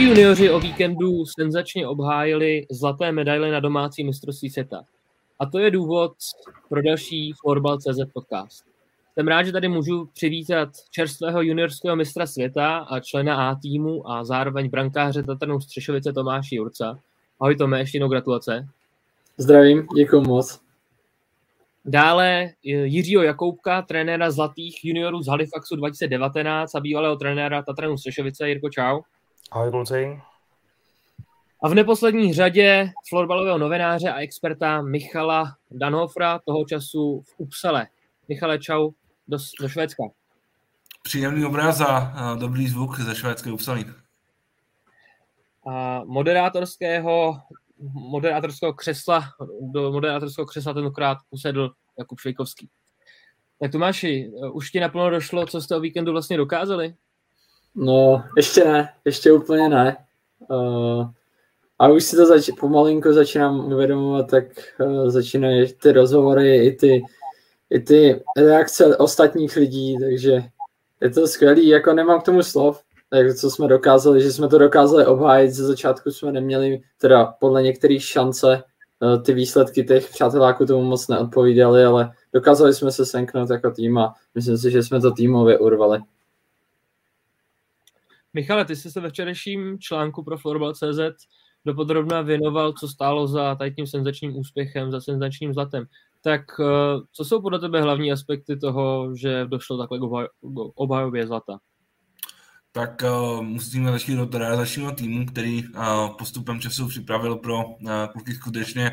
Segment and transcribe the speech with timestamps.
[0.00, 4.82] Naši junioři o víkendu senzačně obhájili zlaté medaile na domácí mistrovství světa.
[5.38, 6.12] A to je důvod
[6.68, 8.64] pro další Florbal.cz podcast.
[9.14, 14.24] Jsem rád, že tady můžu přivítat čerstvého juniorského mistra světa a člena A týmu a
[14.24, 16.98] zároveň brankáře Tatrnou Střešovice Tomáši Jurca.
[17.40, 18.68] Ahoj Tome, ještě jednou gratulace.
[19.38, 20.60] Zdravím, děkuji moc.
[21.84, 28.48] Dále Jiřího Jakoubka, trenéra Zlatých juniorů z Halifaxu 2019 a bývalého trenéra Tatranu Střešovice.
[28.48, 29.00] Jirko, čau.
[29.52, 30.20] Ahoj, kluci.
[31.62, 37.86] A v neposlední řadě florbalového novináře a experta Michala Danhofra, toho času v Upsale.
[38.28, 38.90] Michale, čau
[39.28, 40.02] do, do Švédska.
[41.02, 43.84] Příjemný obraz a dobrý zvuk ze švédské Upsaly.
[45.66, 47.40] A moderátorského,
[47.92, 49.24] moderátorského křesla,
[49.60, 52.68] do moderátorského křesla tentokrát usedl Jakub Švejkovský.
[53.60, 56.94] Tak Tomáši, už ti naplno došlo, co jste o víkendu vlastně dokázali?
[57.74, 59.96] No, ještě ne, ještě úplně ne.
[60.50, 61.06] Uh,
[61.78, 64.44] a už si to zač- pomalinku začínám uvědomovat, tak
[64.80, 67.02] uh, začínají ty rozhovory i ty,
[67.70, 70.42] i ty reakce ostatních lidí, takže
[71.00, 74.58] je to skvělý, jako nemám k tomu slov, tak co jsme dokázali, že jsme to
[74.58, 78.62] dokázali obhájit, ze začátku jsme neměli teda podle některých šance,
[79.00, 83.98] uh, ty výsledky těch přáteláků tomu moc neodpovídaly, ale dokázali jsme se senknout jako tým
[83.98, 86.00] a myslím si, že jsme to týmově urvali.
[88.34, 91.26] Michale, ty jsi se ve včerejším článku pro Florbal.cz
[91.64, 95.84] dopodrobna věnoval, co stálo za tím senzačním úspěchem, za senzačním zlatem.
[96.22, 96.64] Tak eh,
[97.12, 100.02] co jsou podle tebe hlavní aspekty toho, že došlo takhle k
[100.74, 101.58] obhajově zlata?
[102.72, 108.34] Tak uh, musíme začít do realizačního týmu, který uh, postupem času připravil pro uh, kluky
[108.34, 108.92] skutečně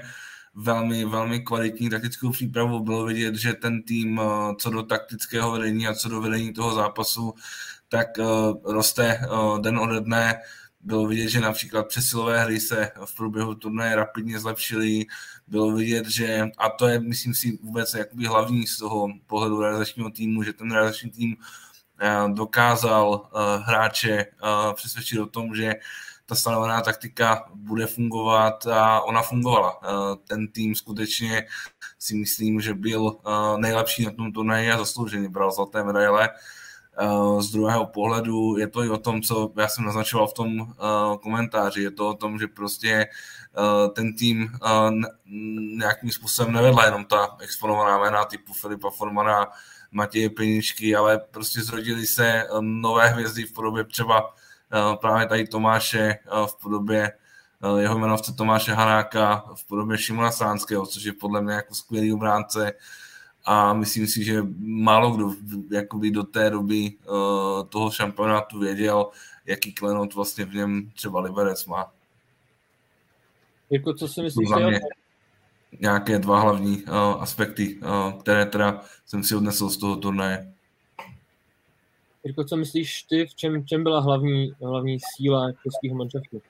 [0.55, 2.83] velmi, velmi kvalitní taktickou přípravu.
[2.83, 6.73] Bylo vidět, že ten tým uh, co do taktického vedení a co do vedení toho
[6.73, 7.33] zápasu
[7.89, 10.39] tak uh, roste uh, den ode dne.
[10.81, 15.05] Bylo vidět, že například přesilové hry se v průběhu turnaje rapidně zlepšily.
[15.47, 20.09] Bylo vidět, že, a to je, myslím si, vůbec jakoby hlavní z toho pohledu realizačního
[20.09, 23.29] týmu, že ten realizační tým uh, dokázal
[23.63, 24.25] hráče
[24.73, 25.73] přesvědčit o tom, že
[26.25, 29.79] ta stanovená taktika bude fungovat a ona fungovala.
[30.27, 31.47] Ten tým skutečně
[31.99, 33.15] si myslím, že byl
[33.57, 36.29] nejlepší na tom turnaji a zaslouženě bral zlaté medaile.
[36.99, 40.59] Eh, z druhého pohledu je to i o tom, co já jsem naznačoval v tom
[40.59, 40.67] uh,
[41.21, 43.07] komentáři, je to o tom, že prostě
[43.57, 44.51] uh, ten tým
[45.77, 49.47] nějakým způsobem nevedla jenom ta exponovaná jména typu Filipa Formana,
[49.91, 54.33] Matěje Peničky, ale prostě zrodili se nové hvězdy v podobě třeba
[55.01, 57.11] právě tady Tomáše, v podobě
[57.77, 62.73] jeho jmenovce Tomáše Hanáka, v podobě Šimona Sánského, což je podle mě jako skvělý obránce,
[63.47, 65.31] a myslím si, že málo kdo
[65.71, 69.09] jakoby do té doby uh, toho šampionátu věděl,
[69.45, 71.91] jaký klenot vlastně v něm třeba Liberec má.
[73.69, 74.49] Jako co si myslíš?
[75.79, 80.53] Nějaké dva hlavní uh, aspekty, uh, které teda jsem si odnesl z toho turnaje.
[82.23, 86.41] Jirko, co myslíš ty, v čem, čem byla hlavní, hlavní síla českého manšaftu?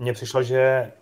[0.00, 0.92] Mně přišlo, že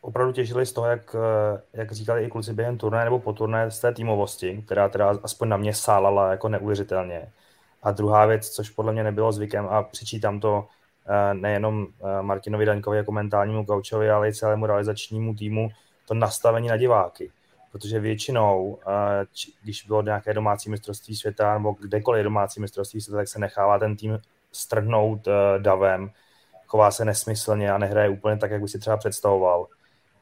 [0.00, 3.70] opravdu těžili z toho, jak, eh, jak říkali i kluci během turné nebo po turné,
[3.70, 7.32] z té týmovosti, která teda aspoň na mě sálala jako neuvěřitelně.
[7.82, 10.68] A druhá věc, což podle mě nebylo zvykem a přičítám to
[11.08, 15.68] eh, nejenom eh, Martinovi Daňkovi jako mentálnímu gaučovi, ale i celému realizačnímu týmu,
[16.08, 17.30] to nastavení na diváky.
[17.72, 18.78] Protože většinou,
[19.62, 23.96] když bylo nějaké domácí mistrovství světa nebo kdekoliv domácí mistrovství světa, tak se nechává ten
[23.96, 24.18] tým
[24.52, 25.28] strhnout
[25.58, 26.10] davem,
[26.66, 29.66] chová se nesmyslně a nehraje úplně tak, jak by si třeba představoval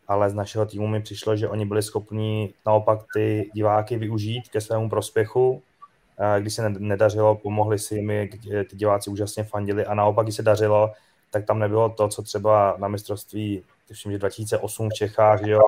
[0.09, 4.61] ale z našeho týmu mi přišlo, že oni byli schopni naopak ty diváky využít ke
[4.61, 5.63] svému prospěchu.
[6.39, 8.13] Když se nedařilo, pomohli si jim,
[8.71, 10.93] ty diváci úžasně fandili a naopak, když se dařilo,
[11.31, 15.61] tak tam nebylo to, co třeba na mistrovství, tuším, že 2008 v Čechách, že jo,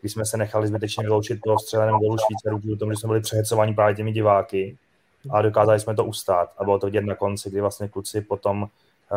[0.00, 3.20] když jsme se nechali zbytečně vyloučit po střeleném golu Švýcarů, kvůli tomu, že jsme byli
[3.20, 4.76] přehecovaní právě těmi diváky,
[5.30, 6.52] a dokázali jsme to ustát.
[6.58, 8.68] A bylo to vidět na konci, kdy vlastně kluci potom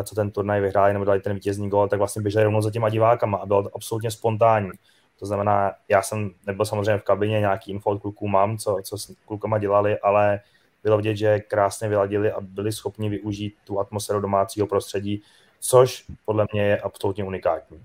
[0.03, 2.89] co ten turnaj vyhráli nebo dali ten vítězný gol, tak vlastně běželi rovnou za těma
[2.89, 4.71] divákama a bylo to absolutně spontánní.
[5.19, 8.97] To znamená, já jsem nebyl samozřejmě v kabině, nějaký info od kluků mám, co, co
[8.97, 10.39] s klukama dělali, ale
[10.83, 15.21] bylo vidět, že krásně vyladili a byli schopni využít tu atmosféru domácího prostředí,
[15.59, 17.83] což podle mě je absolutně unikátní.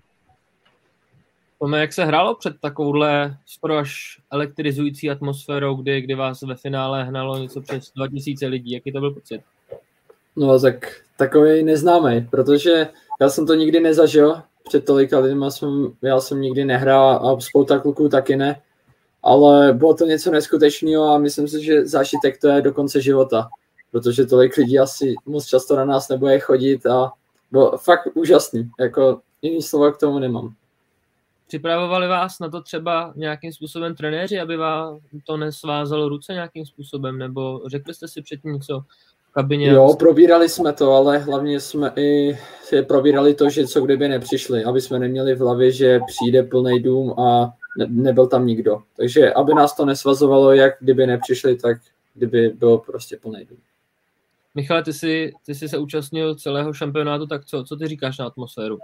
[1.58, 7.04] Tome, jak se hrálo před takovouhle skoro až elektrizující atmosférou, kdy, kdy vás ve finále
[7.04, 8.72] hnalo něco přes 2000 lidí?
[8.72, 9.42] Jaký to byl pocit?
[10.40, 12.88] No tak takový neznámý, protože
[13.20, 17.78] já jsem to nikdy nezažil, před tolika lidma jsem, já jsem nikdy nehrál a spousta
[17.78, 18.60] kluků taky ne,
[19.22, 23.48] ale bylo to něco neskutečného a myslím si, že zážitek to je do konce života,
[23.90, 27.12] protože tolik lidí asi moc často na nás nebude chodit a
[27.50, 30.54] Bylo fakt úžasný, jako jiný slova k tomu nemám.
[31.46, 37.18] Připravovali vás na to třeba nějakým způsobem trenéři, aby vás to nesvázalo ruce nějakým způsobem,
[37.18, 38.82] nebo řekli jste si předtím něco
[39.32, 39.68] kabině?
[39.68, 42.38] Jo, probírali jsme to, ale hlavně jsme i
[42.88, 47.20] probírali to, že co kdyby nepřišli, aby jsme neměli v hlavě, že přijde plný dům
[47.20, 48.82] a ne, nebyl tam nikdo.
[48.96, 51.78] Takže aby nás to nesvazovalo, jak kdyby nepřišli, tak
[52.14, 53.58] kdyby bylo prostě plný dům.
[54.54, 58.26] Michale, ty jsi, ty jsi se účastnil celého šampionátu, tak co, co ty říkáš na
[58.26, 58.78] atmosféru?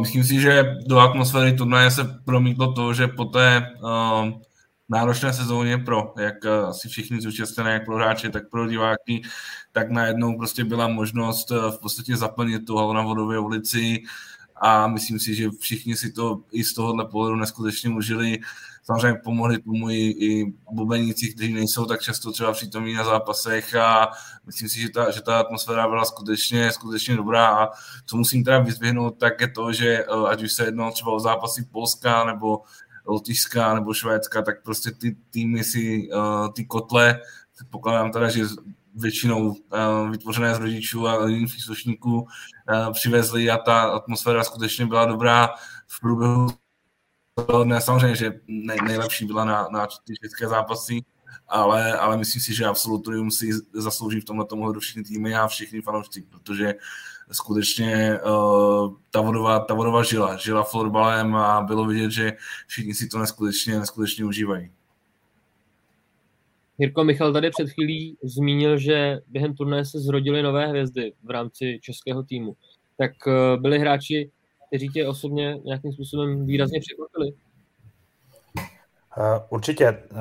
[0.00, 4.28] Myslím si, že do atmosféry turnaje se promítlo to, že po té uh,
[4.88, 9.22] náročné sezóně pro, jak uh, asi všichni zúčastněné, jak pro hráče, tak pro diváky,
[9.72, 14.02] tak najednou prostě byla možnost uh, v podstatě zaplnit tu na Vodové ulici
[14.56, 18.38] a myslím si, že všichni si to i z tohohle pohledu neskutečně užili.
[18.82, 24.10] Samozřejmě pomohli tomu i, i bubeníci, kteří nejsou tak často třeba přítomní na zápasech a
[24.46, 27.68] myslím si, že ta, že ta atmosféra byla skutečně, skutečně dobrá a
[28.06, 31.20] co musím teda vyzvihnout, tak je to, že eh, ať už se jednalo třeba o
[31.20, 32.62] zápasy Polska nebo
[33.06, 37.20] Lotyšska nebo Švédska, tak prostě ty týmy si uh, ty kotle,
[37.70, 38.44] pokládám teda, že
[38.94, 45.04] většinou uh, vytvořené z rodičů a jiných příslušníků uh, přivezli a ta atmosféra skutečně byla
[45.04, 45.48] dobrá
[45.86, 46.46] v průběhu
[47.64, 51.04] ne, samozřejmě, že nej, nejlepší byla na, na ty české zápasy,
[51.48, 55.82] ale, ale myslím si, že absolutorium si zaslouží v tomhle tomu všichni týmy a všichni
[55.82, 56.74] fanoušci, protože
[57.32, 62.32] skutečně uh, ta, vodová, ta vodová žila, žila florbalem a bylo vidět, že
[62.66, 64.70] všichni si to neskutečně, neskutečně užívají.
[66.78, 71.78] Jirko Michal tady před chvílí zmínil, že během turné se zrodily nové hvězdy v rámci
[71.82, 72.56] českého týmu.
[72.98, 74.30] Tak uh, byli hráči
[74.74, 77.32] kteří tě osobně nějakým způsobem výrazně překvapili?
[79.16, 80.02] Uh, určitě.
[80.12, 80.18] Uh,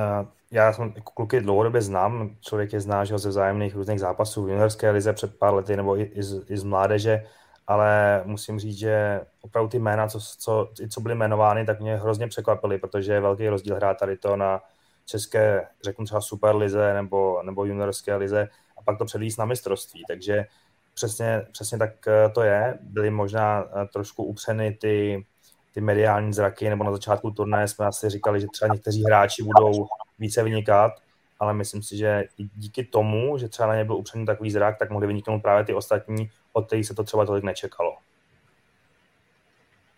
[0.54, 4.50] já jsem jako kluky dlouhodobě znám, člověk je zná že ze vzájemných různých zápasů v
[4.50, 7.24] juniorské lize před pár lety nebo i, i, z, i z mládeže,
[7.68, 12.28] ale musím říct, že opravdu ty jména, co, co, co byly jmenovány, tak mě hrozně
[12.28, 14.62] překvapily, protože je velký rozdíl hrát tady to na
[15.06, 18.48] české, řeknu třeba Superlize nebo, nebo juniorské lize
[18.78, 20.46] a pak to předvíst na mistrovství, takže
[20.94, 22.78] přesně, přesně tak eh, to je.
[22.82, 25.26] Byly možná eh, trošku upřeny ty,
[25.72, 29.88] ty mediální zraky, nebo na začátku turnaje jsme asi říkali, že třeba někteří hráči budou
[30.24, 30.92] více vynikat,
[31.40, 34.80] ale myslím si, že i díky tomu, že třeba na ně byl upřený takový zrak,
[34.80, 37.96] tak mohli vyniknout právě ty ostatní, od kterých se to třeba tolik nečekalo.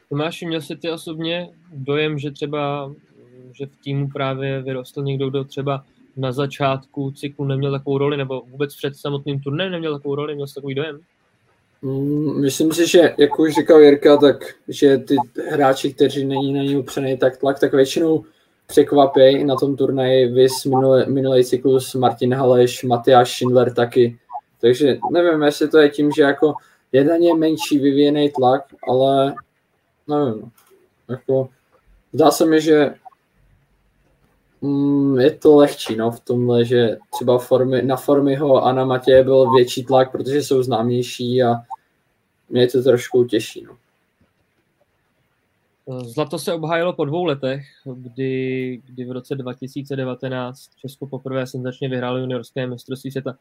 [0.10, 2.92] Tomáši, měl jsi ty osobně dojem, že třeba
[3.58, 5.84] že v týmu právě vyrostl někdo, kdo třeba
[6.18, 10.48] na začátku cyklu neměl takovou roli, nebo vůbec před samotným turnajem neměl takovou roli, měl
[10.48, 11.00] jsi takový dojem?
[11.82, 15.16] Mm, myslím si, že jak už říkal Jirka, tak že ty
[15.52, 18.26] hráči, kteří není na ně upřený tak tlak, tak většinou
[18.68, 24.20] překvapí na tom turnaji vys minulý, minulý cyklus Martin Haleš, Matyáš Schindler taky.
[24.62, 26.54] Takže nevím, jestli to je tím, že jako
[26.92, 29.36] je na ně menší vyvíjený tlak, ale
[30.08, 30.52] nevím.
[31.10, 31.50] Jako,
[32.14, 32.94] zdá se mi, že
[34.66, 39.24] Mm, je to lehčí no, v tomhle, že třeba formy, na Formiho a na Matěje
[39.24, 41.56] byl větší tlak, protože jsou známější a
[42.50, 43.64] mě je to trošku těžší.
[43.64, 43.78] No.
[45.88, 47.66] Zlato se obhájilo po dvou letech,
[47.96, 53.38] kdy, kdy v roce 2019 Česko poprvé senzačně vyhrálo juniorské mistrovství světa.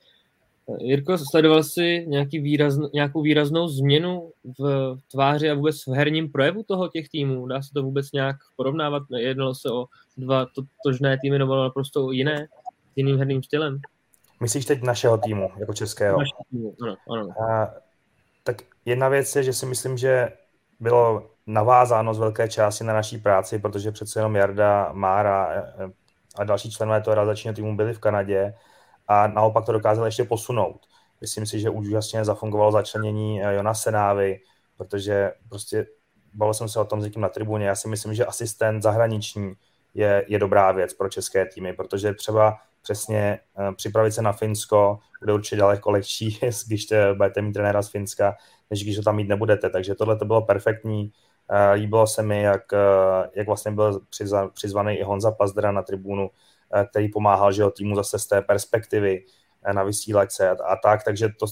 [0.79, 6.63] Jirko, sledoval jsi nějaký výrazn, nějakou výraznou změnu v tváři a vůbec v herním projevu
[6.63, 7.47] toho těch týmů?
[7.47, 9.03] Dá se to vůbec nějak porovnávat?
[9.17, 10.47] Jednalo se o dva
[10.85, 12.47] tožné týmy nebo naprosto jiné,
[12.97, 13.81] jiným herným stylem?
[14.41, 16.19] Myslíš teď našeho týmu, jako českého?
[16.19, 17.43] Našeho týmu, ano, ano.
[17.43, 17.75] A,
[18.43, 20.29] tak jedna věc je, že si myslím, že
[20.81, 25.65] bylo navázáno z velké části na naší práci, protože přece jenom Jarda, Mára
[26.37, 28.55] a další členové toho realizačního týmu byli v Kanadě
[29.09, 30.81] a naopak to dokázali ještě posunout.
[31.21, 34.41] Myslím si, že úžasně zafungovalo začlenění eh, Jona Senávy,
[34.77, 35.87] protože prostě
[36.35, 37.67] bavil jsem se o tom s někým na tribuně.
[37.67, 39.53] Já si myslím, že asistent zahraniční
[39.95, 43.39] je, je dobrá věc pro české týmy, protože třeba přesně
[43.77, 48.37] připravit se na Finsko bude určitě daleko lehčí, když te, budete mít trenéra z Finska,
[48.71, 49.71] než když to tam mít nebudete.
[49.71, 51.13] Takže tohle to bylo perfektní.
[51.51, 55.83] Uh, líbilo se mi, jak, uh, jak vlastně byl přizva, přizvaný i Honza Pazdra na
[55.83, 59.25] tribunu, uh, který pomáhal že jo, týmu zase z té perspektivy
[59.73, 61.05] na vysílačce a, a tak.
[61.05, 61.47] Takže to,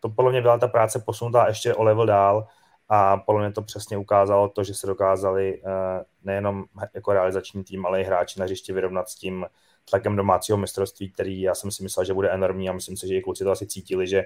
[0.00, 2.46] to podle mě byla ta práce posunutá ještě o level dál
[2.88, 6.64] a podle mě to přesně ukázalo to, že se dokázali eh, nejenom
[6.94, 9.46] jako realizační tým, ale i hráči na hřišti vyrovnat s tím
[9.90, 13.14] tlakem domácího mistrovství, který já jsem si myslel, že bude enormní a myslím si, že
[13.14, 14.22] i kluci to asi cítili, že,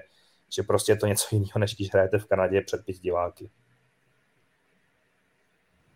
[0.55, 3.49] že prostě je to něco jiného, než když hrajete v Kanadě před pět diváky.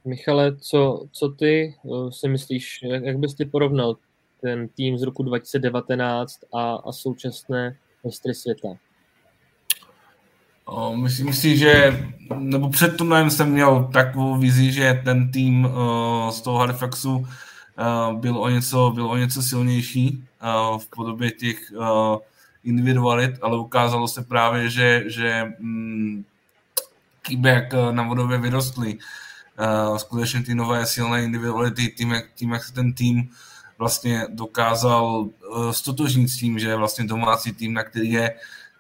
[0.08, 3.96] Michale, co, co ty eh, si myslíš, jak, jak bys ty porovnal
[4.42, 8.68] ten tým z roku 2019 a, a současné mistry světa?
[10.96, 12.00] Myslím si, že
[12.36, 17.26] nebo před turnajem jsem měl takovou vizi, že ten tým uh, z toho Halifaxu uh,
[18.20, 22.18] byl, o něco, byl o něco silnější uh, v podobě těch uh,
[22.64, 26.26] individualit, ale ukázalo se právě, že, že um,
[27.46, 28.96] jak na vodově vyrostly.
[28.96, 29.02] Uh,
[29.98, 33.30] skutečně ty nové silné individuality, tím jak, tím, jak se ten tým
[33.78, 38.38] vlastně dokázal uh, stotožnit s tím, že je vlastně domácí tým, na který je uh,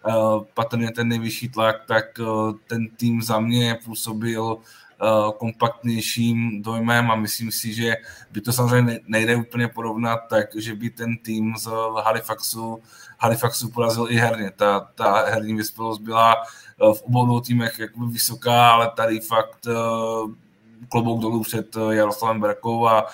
[0.08, 2.24] Eh, patrně ten nejvyšší tlak, tak eh,
[2.68, 5.06] ten tým za mě působil eh,
[5.38, 7.96] kompaktnějším dojmem a myslím si, že
[8.32, 11.70] by to samozřejmě nejde úplně porovnat, tak že by ten tým z
[12.04, 12.82] Halifaxu,
[13.18, 14.52] Halifaxu porazil i herně.
[14.56, 16.36] Ta, ta herní vyspělost byla
[16.80, 19.68] v obou týmech jakoby vysoká, ale tady fakt
[20.90, 23.06] klobouk dolů před Jaroslavem Berkou a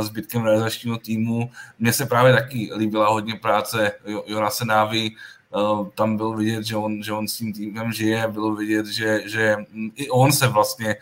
[0.00, 1.50] zbytkem realizačního týmu.
[1.78, 3.92] Mně se právě taky líbila hodně práce
[4.26, 5.10] Jonase Návy,
[5.56, 9.22] Eh, tam bylo vidět, že on, že on s tím týmem žije, bylo vidět, že,
[9.28, 9.56] že
[9.94, 10.96] i on se vlastně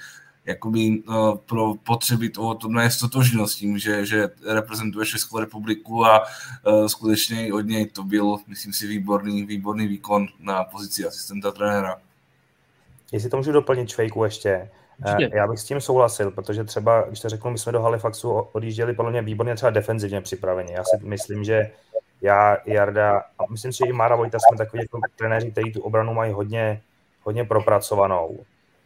[0.44, 1.02] jakoby
[1.46, 7.52] pro potřeby toho turnaje stotožnil s tím, že, že reprezentuje Českou republiku a uh, skutečně
[7.52, 11.96] od něj to byl, myslím si, výborný, výborný výkon na pozici asistenta trenéra.
[13.12, 15.36] Jestli to můžu doplnit Čvejku ještě, Určitě.
[15.36, 18.94] Já bych s tím souhlasil, protože třeba, když to řeknu, my jsme do Halifaxu odjížděli
[18.94, 20.72] podle mě výborně třeba defenzivně připraveni.
[20.72, 21.70] Já si myslím, že
[22.20, 25.82] já, Jarda a myslím si, že i Mára Vojta jsme takový jako trenéři, kteří tu
[25.82, 26.82] obranu mají hodně,
[27.22, 28.38] hodně propracovanou.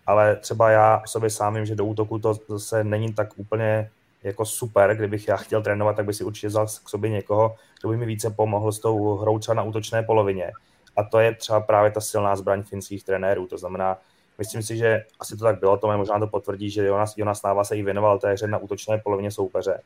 [0.06, 3.90] Ale třeba já sobě sám vím, že do útoku to zase není tak úplně
[4.22, 7.88] jako super, kdybych já chtěl trénovat, tak by si určitě vzal k sobě někoho, kdo
[7.88, 10.52] by mi více pomohl s tou hrou třeba na útočné polovině.
[10.96, 13.46] A to je třeba právě ta silná zbraň finských trenérů.
[13.46, 13.98] To znamená,
[14.38, 17.64] myslím si, že asi to tak bylo, to možná to potvrdí, že Jonas, Jonas Náva
[17.64, 19.80] se jí věnoval té hře na útočné polovině soupeře.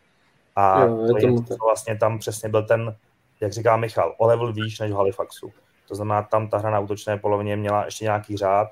[0.56, 2.96] A jo, to je, to vlastně tam přesně byl ten
[3.40, 5.52] jak říká Michal, o level výš než v Halifaxu.
[5.88, 8.68] To znamená, tam ta hra na útočné polovině měla ještě nějaký řád,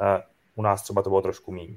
[0.00, 0.22] eh,
[0.54, 1.74] u nás třeba to bylo trošku méně.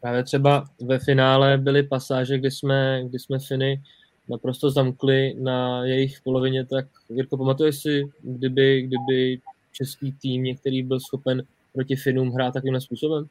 [0.00, 3.82] Právě třeba ve finále byly pasáže, kdy jsme, kdy jsme Finy
[4.28, 9.40] naprosto zamkli na jejich polovině, tak Jirko, pamatuješ si, kdyby, kdyby
[9.74, 13.26] český tým některý byl schopen proti Finům hrát takovým způsobem?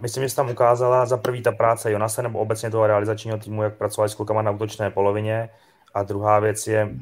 [0.00, 3.62] Myslím, že se tam ukázala za prvý ta práce Jonase nebo obecně toho realizačního týmu,
[3.62, 5.48] jak pracovali s klukama na útočné polovině.
[5.94, 6.96] A druhá věc je,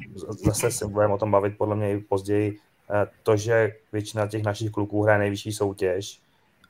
[0.45, 2.57] zase se budeme o tom bavit podle mě i později,
[2.89, 6.21] eh, to, že většina těch našich kluků hraje nejvyšší soutěž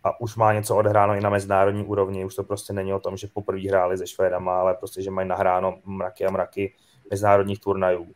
[0.03, 2.25] a už má něco odhráno i na mezinárodní úrovni.
[2.25, 5.27] Už to prostě není o tom, že poprvé hráli se Švédama, ale prostě, že mají
[5.27, 6.74] nahráno mraky a mraky
[7.12, 8.08] mezinárodních turnajů.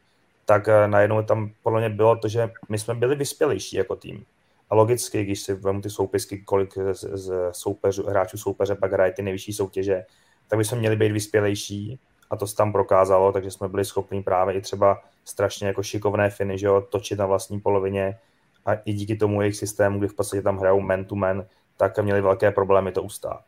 [0.45, 4.25] Tak eh, najednou tam podle mě bylo to, že my jsme byli vyspělejší jako tým.
[4.69, 9.11] A logicky, když si vezmu ty soupisky, kolik z, z soupeřů, hráčů soupeře pak hraje
[9.11, 10.05] ty nejvyšší soutěže,
[10.47, 11.99] tak bychom měli být vyspělejší
[12.29, 16.29] a to se tam prokázalo, takže jsme byli schopni právě i třeba strašně jako šikovné
[16.29, 18.19] finy, že jo, točit na vlastní polovině
[18.65, 21.45] a i díky tomu jejich systému, kdy v podstatě tam hrajou man to man,
[21.77, 23.43] tak měli velké problémy to ustát.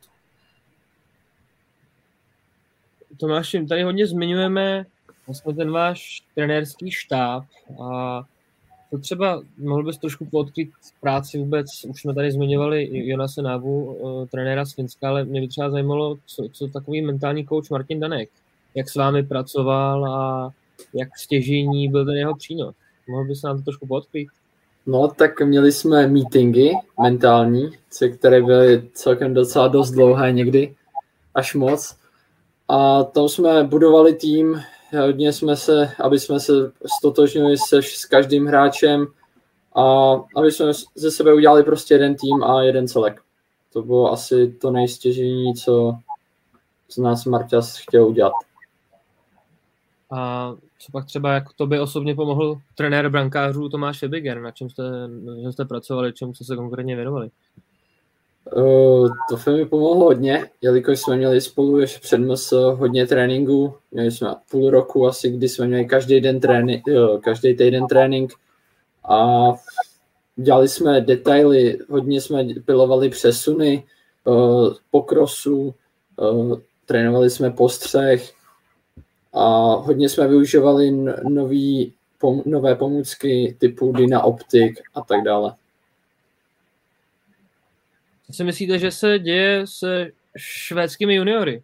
[3.19, 4.85] Tomáši, tady hodně zmiňujeme
[5.27, 7.43] vlastně ten váš trenérský štáb
[7.83, 8.23] a
[8.91, 10.69] to třeba mohl bys trošku podkryt
[11.01, 15.47] práci vůbec, už jsme tady zmiňovali Jonase Návu, eh, trenéra z Finska, ale mě by
[15.47, 18.29] třeba zajímalo, co, co takový mentální coach Martin Danek,
[18.75, 20.49] jak s vámi pracoval a
[20.93, 22.75] jak stěžení byl ten jeho přínos.
[23.07, 24.27] Mohl bys nám to trošku podkryt?
[24.85, 27.71] No, tak měli jsme meetingy mentální,
[28.17, 30.75] které byly celkem docela dost dlouhé někdy,
[31.35, 31.97] až moc.
[32.67, 36.53] A tam jsme budovali tým, hodně jsme se, aby jsme se
[36.97, 39.07] stotožnili se s každým hráčem
[39.75, 43.21] a aby jsme ze sebe udělali prostě jeden tým a jeden celek.
[43.73, 45.93] To bylo asi to nejstěžení, co
[46.89, 48.33] z nás Marťas chtěl udělat.
[50.11, 54.69] A co pak třeba, jak to by osobně pomohl trenér brankářů Tomáš Ebiger, na čem
[54.69, 57.29] jste, na čem jste pracovali, čemu jste se konkrétně věnovali?
[58.55, 63.73] Uh, to mi pomohlo hodně, jelikož jsme měli spolu ještě před MS hodně tréninku.
[63.91, 66.83] Měli jsme půl roku asi, kdy jsme měli každý den trénink,
[67.23, 68.33] každý týden trénink
[69.09, 69.47] a
[70.35, 73.83] dělali jsme detaily, hodně jsme pilovali přesuny
[74.23, 75.73] uh, po krosu,
[76.15, 78.31] uh, trénovali jsme postřeh
[79.33, 80.91] a hodně jsme využívali
[81.29, 85.53] nový, pom, nové pomůcky typu Dyna Optik a tak dále.
[88.27, 91.63] Co si myslíte, že se děje se švédskými juniory?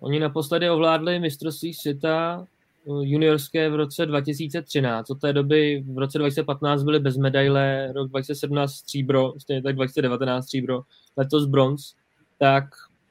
[0.00, 5.10] Oni naposledy ovládli mistrovství světa eh, juniorské v roce 2013.
[5.10, 10.44] Od té doby v roce 2015 byly bez medaile, rok 2017 stříbro, stejně tak 2019
[10.44, 10.82] stříbro,
[11.16, 11.94] letos bronz.
[12.38, 12.64] Tak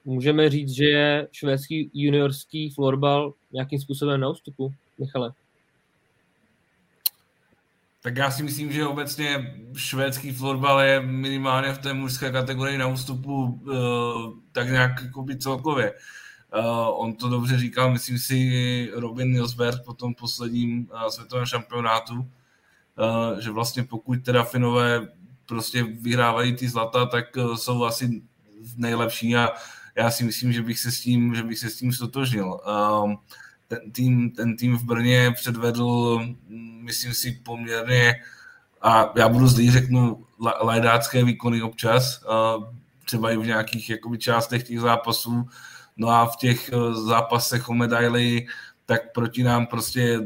[0.05, 5.31] můžeme říct, že je švédský juniorský florbal nějakým způsobem na ústupu, Michale?
[8.03, 12.88] Tak já si myslím, že obecně švédský florbal je minimálně v té mužské kategorii na
[12.88, 14.91] ústupu uh, tak nějak
[15.22, 15.93] by celkově.
[15.93, 22.31] Uh, on to dobře říkal, myslím si, Robin Nilsberg po tom posledním uh, světovém šampionátu,
[23.39, 25.08] že vlastně pokud teda Finové
[25.46, 28.22] prostě vyhrávají ty zlata, tak jsou asi
[28.77, 29.50] nejlepší a
[29.96, 32.60] já si myslím, že bych se s tím, že bych se s tím stotožnil.
[33.72, 36.20] Uh, ten tým, ten tým v Brně předvedl,
[36.82, 38.16] myslím si, poměrně,
[38.82, 40.25] a já budu zlý, řeknu,
[40.62, 42.24] lajdácké výkony občas,
[43.06, 45.48] třeba i v nějakých jakoby, částech těch zápasů,
[45.98, 48.48] no a v těch e, zápasech o medaily,
[48.86, 50.20] tak proti nám prostě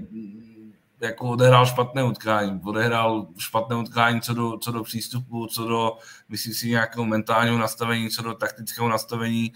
[1.02, 2.62] jako odehrál špatné utkání.
[2.64, 5.98] Odehrál špatné utkání co do, co do přístupu, co do,
[6.30, 9.54] myslím si, nějakého mentálního nastavení, co do taktického nastavení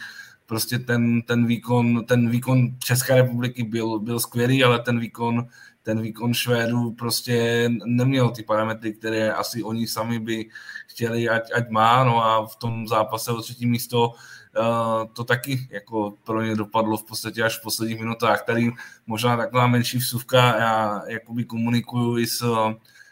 [0.50, 5.48] prostě ten, ten, výkon, ten výkon České republiky byl, byl skvělý, ale ten výkon,
[5.84, 10.50] ten výkon Švédů prostě neměl ty parametry, které asi oni sami by
[10.88, 15.68] chtěli, ať, ať má, no a v tom zápase o třetí místo uh, to taky
[15.72, 18.44] jako pro ně dopadlo v podstatě až v posledních minutách.
[18.44, 18.72] Tady
[19.08, 22.46] možná taková menší vsuvka, já jakoby komunikuju i s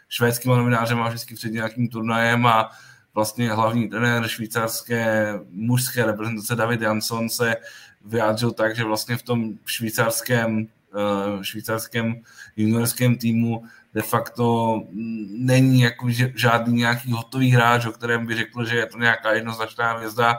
[0.08, 2.70] švédským novinářem a vždycky před nějakým turnajem a
[3.18, 7.56] vlastně hlavní trenér švýcarské mužské reprezentace David Jansson se
[8.04, 12.22] vyjádřil tak, že vlastně v tom švýcarském, uh, švýcarském
[12.56, 14.82] juniorském týmu de facto
[15.30, 19.92] není jako žádný nějaký hotový hráč, o kterém by řekl, že je to nějaká jednoznačná
[19.92, 20.38] hvězda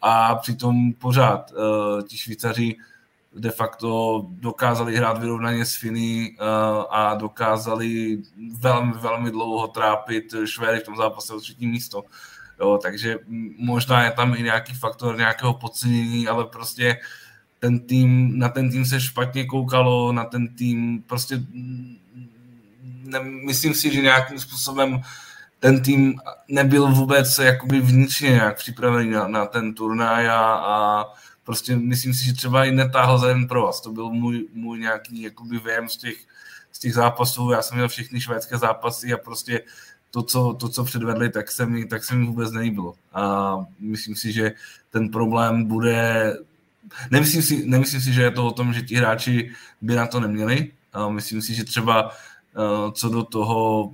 [0.00, 2.76] a přitom pořád uh, ti Švýcaři
[3.36, 6.46] de facto dokázali hrát vyrovnaně s Finy uh,
[6.90, 8.18] a dokázali
[8.58, 12.02] velmi, velmi dlouho trápit Švédy v tom zápase o třetí místo.
[12.60, 13.18] Jo, takže
[13.58, 16.98] možná je tam i nějaký faktor nějakého podcenění, ale prostě
[17.58, 21.40] ten tým, na ten tým se špatně koukalo, na ten tým prostě
[23.04, 25.00] ne, myslím si, že nějakým způsobem
[25.60, 31.04] ten tým nebyl vůbec jakoby vnitřně nějak připravený na, na ten turnaj a, a
[31.48, 33.80] prostě myslím si, že třeba i netáhl za jeden pro vás.
[33.80, 36.16] To byl můj, můj nějaký jakoby věm z těch,
[36.72, 37.50] z těch zápasů.
[37.50, 39.60] Já jsem měl všechny švédské zápasy a prostě
[40.10, 42.94] to, co, to, co předvedli, tak se, mi, tak se mi vůbec nelíbilo.
[43.12, 44.52] A myslím si, že
[44.90, 46.36] ten problém bude...
[47.10, 50.20] Nemyslím si, nemyslím si, že je to o tom, že ti hráči by na to
[50.20, 50.72] neměli.
[50.92, 53.92] A myslím si, že třeba eh, co do toho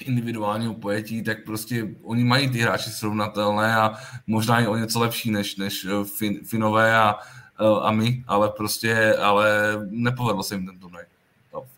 [0.00, 3.94] individuálního pojetí, tak prostě oni mají ty hráči srovnatelné a
[4.26, 7.16] možná i o něco lepší než, než eh, fin, Finové a,
[7.60, 11.04] eh, a my, ale prostě, ale nepovedlo se jim ten turnaj.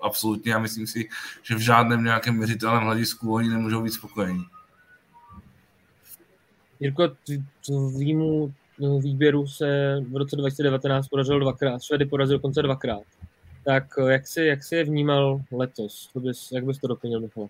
[0.01, 1.09] Absolutně, já myslím si,
[1.43, 4.45] že v žádném nějakém měřitelném hledisku oni nemůžou být spokojení.
[6.81, 7.09] Jirko,
[7.67, 13.03] tvýmu no, výběru se v roce 2019 podařilo dvakrát, Švedy porazil konce dvakrát.
[13.65, 16.11] Tak eh, jak jsi, jak jsi je vnímal letos?
[16.15, 17.49] Bys, jak bys to doplnil, Michal?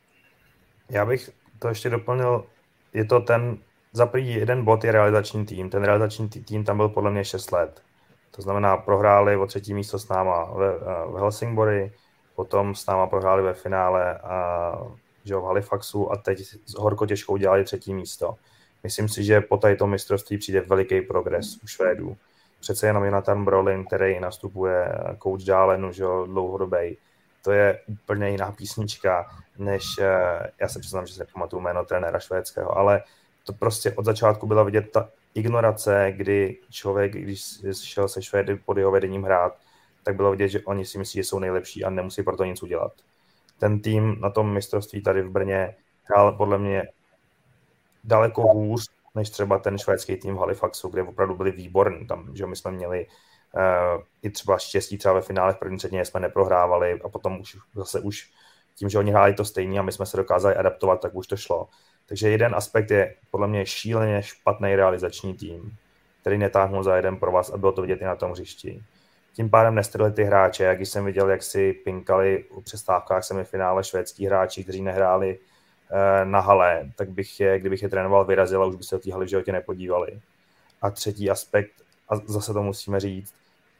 [0.91, 2.45] Já bych to ještě doplnil,
[2.93, 3.59] je to ten,
[3.93, 7.53] za první jeden bod je realizační tým, ten realizační tým tam byl podle mě 6
[7.53, 7.83] let.
[8.31, 10.73] To znamená, prohráli o třetí místo s náma ve,
[11.07, 11.93] v Helsingbory,
[12.35, 14.73] potom s náma prohráli ve finále a,
[15.25, 18.37] že v Halifaxu a teď s horko těžkou dělali třetí místo.
[18.83, 22.17] Myslím si, že po tady mistrovství přijde veliký progres u Švédů.
[22.61, 24.89] Přece jenom Jonathan Brolin, který nastupuje
[25.23, 26.97] coach Dálenu, že dlouhodobý,
[27.47, 32.19] to je úplně jiná písnička, než, eh, já se přiznám, že si nepamatuju jméno trenéra
[32.19, 33.03] švédského, ale
[33.45, 37.43] to prostě od začátku byla vidět ta ignorace, kdy člověk, když
[37.83, 39.59] šel se Švédy pod jeho vedením hrát,
[40.03, 42.63] tak bylo vidět, že oni si myslí, že jsou nejlepší a nemusí pro to nic
[42.63, 42.93] udělat.
[43.59, 46.83] Ten tým na tom mistrovství tady v Brně hrál podle mě
[48.05, 52.07] daleko hůř, než třeba ten švédský tým v Halifaxu, kde opravdu byli výborní.
[52.07, 53.13] Tam, že my jsme měli uh,
[54.23, 58.01] i třeba štěstí třeba ve finále v první třetině jsme neprohrávali a potom už zase
[58.01, 58.31] už
[58.75, 61.37] tím, že oni hráli to stejně a my jsme se dokázali adaptovat, tak už to
[61.37, 61.69] šlo.
[62.07, 65.77] Takže jeden aspekt je podle mě šíleně špatný realizační tým,
[66.21, 68.83] který netáhnul za jeden pro vás a bylo to vidět i na tom hřišti.
[69.33, 74.27] Tím pádem nestrali ty hráče, jak jsem viděl, jak si pinkali u přestávkách semifinále švédský
[74.27, 78.77] hráči, kteří nehráli eh, na hale, tak bych je, kdybych je trénoval, vyrazil a už
[78.77, 80.21] by se o té v životě nepodívali.
[80.83, 81.73] A třetí aspekt,
[82.09, 83.35] a zase to musíme říct,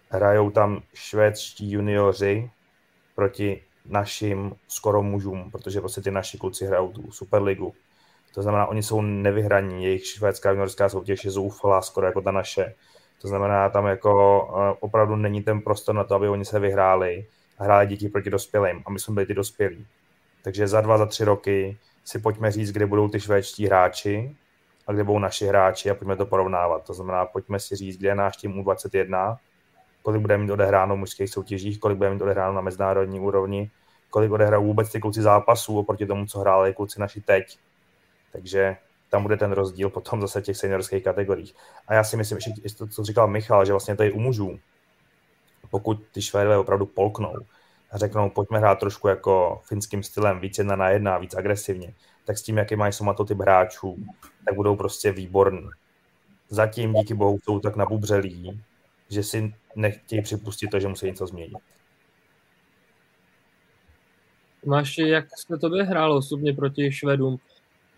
[0.09, 2.51] hrajou tam švédští junioři
[3.15, 7.75] proti našim skoro mužům, protože prostě ty naši kluci hrajou tu Superligu.
[8.35, 12.75] To znamená, oni jsou nevyhraní, jejich švédská juniorská soutěž je zoufalá skoro jako ta naše.
[13.23, 17.27] To znamená, tam jako uh, opravdu není ten prostor na to, aby oni se vyhráli
[17.59, 18.83] hráli díky proti dospělým.
[18.87, 19.87] A my jsme byli ty dospělí.
[20.43, 24.37] Takže za dva, za tři roky si pojďme říct, kde budou ty švédští hráči
[24.87, 26.85] a kde budou naši hráči a pojďme to porovnávat.
[26.85, 29.37] To znamená, pojďme si říct, kde je náš tým U21,
[30.07, 33.71] kolik budeme mít odehráno v mužských soutěžích, kolik budeme mít odehráno na mezinárodní úrovni,
[34.11, 37.59] kolik odehrajou vůbec ty kluci zápasů oproti tomu, co hráli kluci naši teď.
[38.33, 38.77] Takže
[39.11, 41.55] tam bude ten rozdíl potom zase těch seniorských kategoriích.
[41.89, 44.59] A já si myslím, že to, co říkal Michal, že vlastně tady u mužů,
[45.71, 47.35] pokud ty Švédové opravdu polknou
[47.91, 52.39] a řeknou, pojďme hrát trošku jako finským stylem, víc jedna na jedna, víc agresivně, tak
[52.39, 53.97] s tím, jaký mají somatotyp hráčů,
[54.45, 55.69] tak budou prostě výborní.
[56.49, 58.63] Zatím díky bohu jsou tak nabubřelí,
[59.11, 61.59] že si nechtějí připustit to, že musí něco změnit.
[64.67, 67.39] Máš, jak se to hrálo osobně proti Švedům?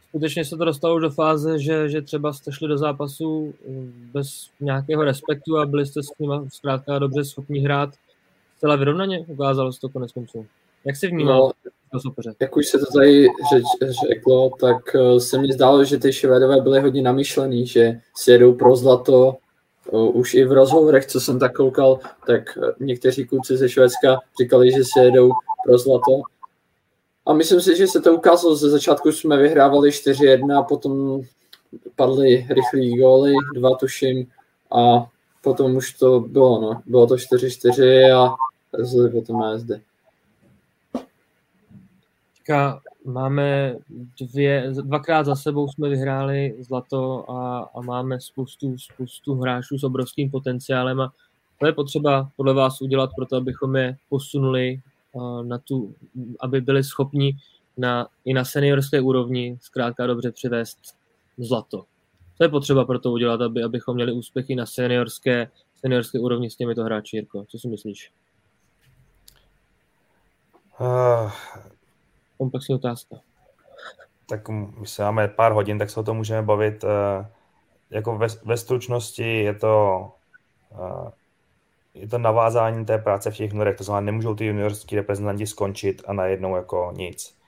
[0.09, 3.71] Skutečně se to dostalo do fáze, že, že třeba jste šli do zápasu eh,
[4.13, 7.91] bez nějakého respektu a byli jste s nimi zkrátka dobře schopni hrát
[8.57, 9.25] zcela vyrovnaně?
[9.27, 10.47] Ukázalo se to konec konců.
[10.85, 11.53] Jak si vnímal
[11.95, 12.35] no, soupeře?
[12.41, 13.65] Jak už se to tady řeč,
[14.09, 18.55] řeklo, tak eh, se mi zdálo, že ty Švédové byly hodně namyšlený, že si jedou
[18.55, 19.37] pro zlato,
[19.93, 24.85] už i v rozhovorech, co jsem tak koukal, tak někteří kluci ze Švédska říkali, že
[24.85, 25.31] si jedou
[25.65, 26.23] pro zlato.
[27.27, 28.57] A myslím si, že se to ukázalo.
[28.57, 31.21] Ze začátku jsme vyhrávali 4-1, potom
[31.97, 34.27] padly rychlý góly, dva tuším,
[34.73, 35.07] a
[35.43, 36.83] potom už to bylo, no.
[36.87, 38.35] Bylo to 4-4 a
[38.73, 39.71] rozhodli potom na SD.
[43.09, 43.77] Máme
[44.21, 50.31] dvě, dvakrát za sebou jsme vyhráli zlato a, a máme spoustu, spoustu hráčů s obrovským
[50.31, 51.13] potenciálem a
[51.61, 54.81] to je potřeba podle vás udělat pro to, abychom je posunuli
[55.43, 55.95] na tu,
[56.41, 57.37] aby byli schopni
[57.77, 60.79] na, i na seniorské úrovni zkrátka dobře přivést
[61.39, 61.85] zlato.
[62.39, 66.57] To je potřeba pro to udělat, aby, abychom měli úspěchy na seniorské, seniorské úrovni s
[66.57, 67.45] těmito hráči, Jirko.
[67.49, 68.13] Co si myslíš?
[70.81, 71.33] Uh,
[72.39, 73.17] komplexní otázka.
[74.29, 74.41] Tak
[74.85, 76.85] se máme pár hodin, tak se o tom můžeme bavit.
[76.85, 77.27] Eh,
[77.91, 80.07] jako ve, ve stručnosti je to,
[80.73, 81.11] eh,
[81.95, 86.03] je to navázání té práce v těch juniorech, to znamená, nemůžou ty juniorský reprezentanti skončit
[86.07, 87.39] a najednou jako nic.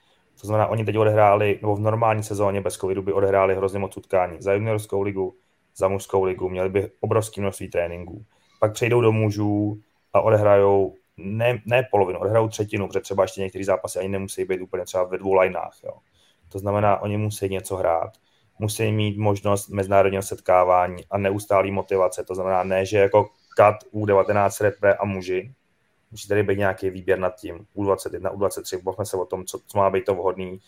[0.41, 3.97] To znamená, oni teď odehráli, nebo v normální sezóně bez covidu by odehráli hrozně moc
[3.97, 4.41] utkání.
[4.41, 5.35] Za juniorskou ligu,
[5.75, 8.25] za mužskou ligu, měli by obrovské množství tréninků.
[8.59, 9.81] Pak přejdou do mužů
[10.13, 14.61] a odehrajou ne, ne polovinu, odehrajou třetinu, protože třeba ještě některé zápasy ani nemusí být
[14.61, 15.77] úplně třeba ve dvou lineách.
[15.83, 15.93] Jo.
[16.49, 18.11] To znamená, oni musí něco hrát,
[18.59, 22.23] musí mít možnost mezinárodního setkávání a neustálý motivace.
[22.23, 25.53] To znamená ne, že jako kat U19 repre a muži,
[26.11, 29.77] musí tady být nějaký výběr nad tím, U21, U23, bavme se o tom, co, co
[29.77, 30.59] má být to vhodný,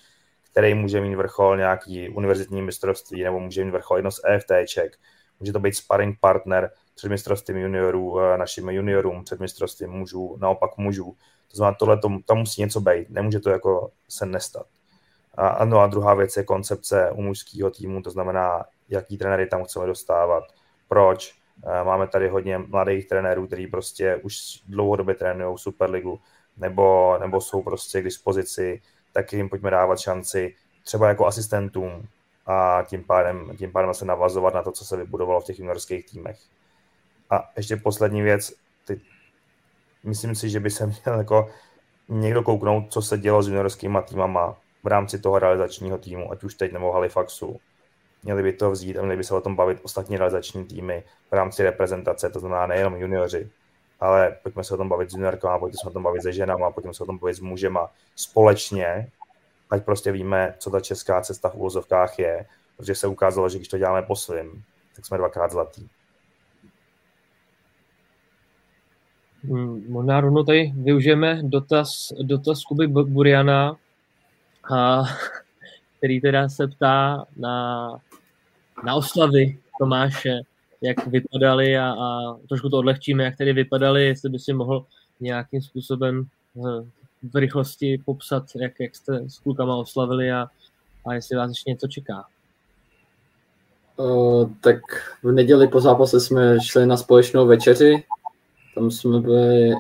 [0.51, 4.99] který může mít vrchol nějaký univerzitní mistrovství, nebo může mít vrchol jedno z EFTček,
[5.39, 11.15] může to být sparring partner, před mistrovstvím juniorů, našim juniorům, před mistrovstvím mužů, naopak mužů.
[11.51, 14.65] To znamená, tohle tam musí něco být, nemůže to jako se nestat.
[15.36, 19.63] A, ano, a druhá věc je koncepce u mužského týmu, to znamená, jaký trenéry tam
[19.63, 20.43] chceme dostávat,
[20.88, 21.36] proč.
[21.84, 24.36] Máme tady hodně mladých trenérů, kteří prostě už
[24.67, 26.19] dlouhodobě trénují Superligu,
[26.58, 32.08] nebo, nebo jsou prostě k dispozici, tak jim pojďme dávat šanci třeba jako asistentům
[32.45, 36.06] a tím pádem, tím pádem se navazovat na to, co se vybudovalo v těch juniorských
[36.06, 36.39] týmech.
[37.34, 38.54] A ještě poslední věc,
[38.88, 39.02] ty,
[40.04, 41.50] myslím si, že by se měl jako
[42.10, 46.56] někdo kouknout, co se dělo s juniorskými týmama v rámci toho realizačního týmu, ať už
[46.56, 47.60] teď nebo Halifaxu.
[48.24, 51.34] Měli by to vzít a měli by se o tom bavit ostatní realizační týmy v
[51.34, 53.50] rámci reprezentace, to znamená nejenom junioři,
[54.00, 56.72] ale pojďme se o tom bavit s juniorkama, pojďme se o tom bavit se ženama,
[56.72, 59.12] pojďme se o tom bavit s mužema společně,
[59.69, 62.46] ať prostě víme, co ta česká cesta v úvozovkách je,
[62.78, 64.63] protože se ukázalo, že když to děláme po svým,
[64.96, 65.89] tak jsme dvakrát zlatý.
[66.62, 66.69] Hmm,
[69.88, 73.75] možná rovnou tady využijeme dotaz, dotaz Kuby Buriana,
[74.71, 75.03] a,
[75.97, 77.88] který teda se ptá na,
[78.86, 80.39] na oslavy Tomáše,
[80.82, 84.86] jak vypadaly a, a trošku to odlehčíme, jak tedy vypadaly, jestli by si mohl
[85.19, 86.25] nějakým způsobem
[86.58, 86.86] eh,
[87.34, 90.47] v rychlosti popsat, jak, jak jste s klukama oslavili a,
[91.06, 92.25] a jestli vás ještě něco čeká.
[93.97, 94.79] Uh, tak
[95.23, 98.03] v neděli po zápase jsme šli na společnou večeři
[98.75, 99.73] tam jsme byli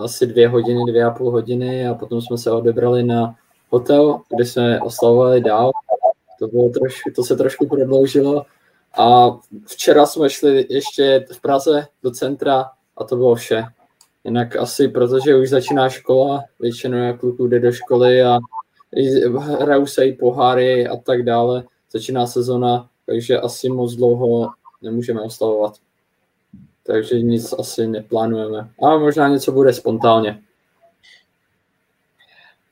[0.00, 3.34] asi dvě hodiny, dvě a půl hodiny a potom jsme se odebrali na
[3.70, 5.70] hotel, kde jsme oslavovali dál.
[6.38, 8.46] To, bylo trošku, to se trošku prodloužilo.
[8.98, 13.64] A včera jsme šli ještě v Praze do centra a to bylo vše.
[14.24, 18.38] Jinak asi, protože už začíná škola, většinou jak kluků jde do školy a
[19.38, 21.64] hrajou se i poháry a tak dále.
[21.92, 24.48] Začíná sezona, takže asi moc dlouho
[24.82, 25.72] nemůžeme oslavovat
[26.86, 28.70] takže nic asi neplánujeme.
[28.82, 30.42] Ale možná něco bude spontánně.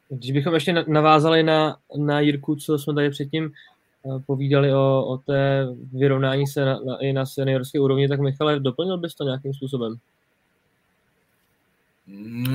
[0.08, 5.18] Když bychom ještě navázali na, na Jirku, co jsme tady předtím eh, povídali o, o
[5.18, 9.54] té vyrovnání se na, na, i na seniorské úrovni, tak Michale, doplnil bys to nějakým
[9.54, 9.96] způsobem?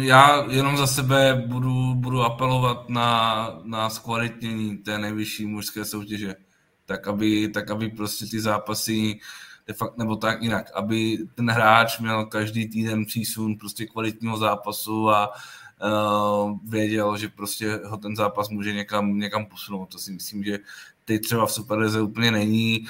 [0.01, 6.35] Já jenom za sebe budu, budu apelovat na, na zkvalitnění té nejvyšší mužské soutěže.
[6.85, 9.19] Tak aby, tak aby prostě ty zápasy
[9.69, 15.09] de fakt, nebo tak jinak, aby ten hráč měl každý týden přísun prostě kvalitního zápasu
[15.09, 19.85] a uh, věděl, že prostě ho ten zápas může někam, někam posunout.
[19.85, 20.59] To si myslím, že
[21.05, 22.87] teď třeba v Superlize úplně není.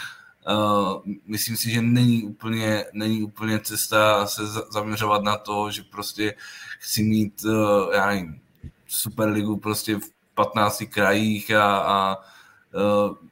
[0.47, 6.35] Uh, myslím si, že není úplně, není úplně cesta se zaměřovat na to, že prostě
[6.79, 8.39] chci mít, uh, já nevím,
[8.87, 12.17] Superligu prostě v 15 krajích a, a
[12.75, 13.28] uh,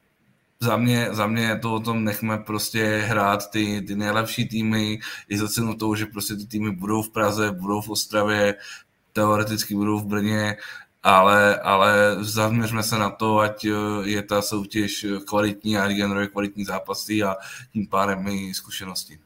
[0.59, 5.37] za mě, za mě to o tom nechme prostě hrát ty, ty nejlepší týmy i
[5.37, 8.55] za cenu toho, že prostě ty týmy budou v Praze, budou v Ostravě,
[9.13, 10.57] teoreticky budou v Brně,
[11.03, 13.71] ale, ale zaměřme se na to, ať eh,
[14.03, 17.35] je ta soutěž kvalitní a generuje kvalitní zápasy a
[17.73, 19.19] tím pádem i zkušenosti.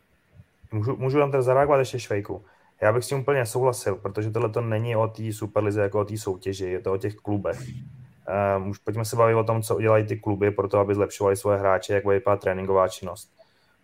[0.71, 2.45] Můžu, můžu tam teda zareagovat ještě Švejku.
[2.81, 6.05] Já bych s tím úplně souhlasil, protože tohle to není o té superlize jako o
[6.05, 7.59] té soutěži, je to o těch klubech.
[8.57, 11.37] Um, už pojďme se bavit o tom, co udělají ty kluby pro to, aby zlepšovali
[11.37, 13.29] svoje hráče, jak vypadá tréninková činnost.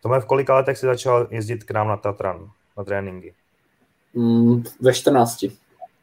[0.01, 3.33] Tohle v kolika letech si začal jezdit k nám na Tatran, na tréninky?
[4.13, 5.45] Mm, ve 14.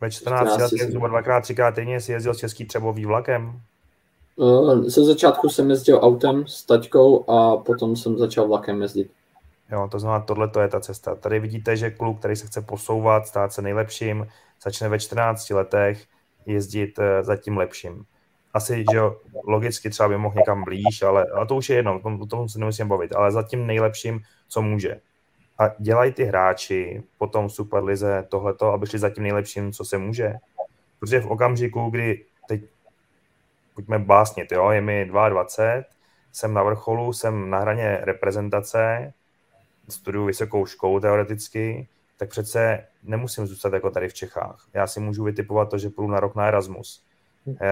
[0.00, 3.60] Ve 14, letech zhruba dvakrát, třikrát týdně si jezdil s český třebový vlakem?
[4.36, 9.10] Uh, ze začátku jsem jezdil autem s taťkou a potom jsem začal vlakem jezdit.
[9.72, 11.14] Jo, to znamená, tohle to je ta cesta.
[11.14, 14.26] Tady vidíte, že kluk, který se chce posouvat, stát se nejlepším,
[14.64, 16.04] začne ve 14 letech
[16.46, 18.06] jezdit eh, za tím lepším
[18.54, 22.00] asi, že jo, logicky třeba by mohl někam blíž, ale, ale to už je jedno,
[22.20, 25.00] o tom se nemusím bavit, ale za tím nejlepším, co může.
[25.58, 30.34] A dělají ty hráči potom Superlize tohleto, aby šli za tím nejlepším, co se může.
[31.00, 32.62] Protože v okamžiku, kdy teď
[33.74, 35.44] pojďme básnit, jo, je mi 22,
[36.32, 39.12] jsem na vrcholu, jsem na hraně reprezentace,
[39.88, 44.66] studuju vysokou školu teoreticky, tak přece nemusím zůstat jako tady v Čechách.
[44.74, 47.04] Já si můžu vytipovat to, že půjdu na rok na Erasmus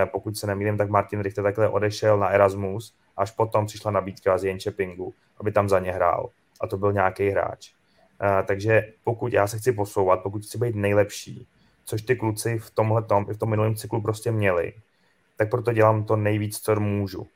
[0.07, 4.45] pokud se nemýlím, tak Martin Richter takhle odešel na Erasmus, až potom přišla nabídka z
[4.45, 6.31] Jenčepingu, aby tam za ně hrál.
[6.61, 7.73] A to byl nějaký hráč.
[8.23, 11.47] Eh, takže pokud já se chci posouvat, pokud chci být nejlepší,
[11.85, 14.73] což ty kluci v tomhle i v tom minulém cyklu prostě měli,
[15.37, 17.27] tak proto dělám to nejvíc, co můžu.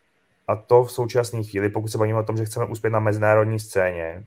[0.49, 3.61] A to v současné chvíli, pokud se bavíme o tom, že chceme uspět na mezinárodní
[3.61, 4.25] scéně,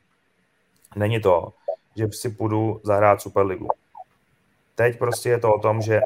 [0.96, 1.54] není to,
[1.96, 3.68] že si půjdu zahrát Superligu.
[4.76, 6.02] Teď prostě je to o tom, že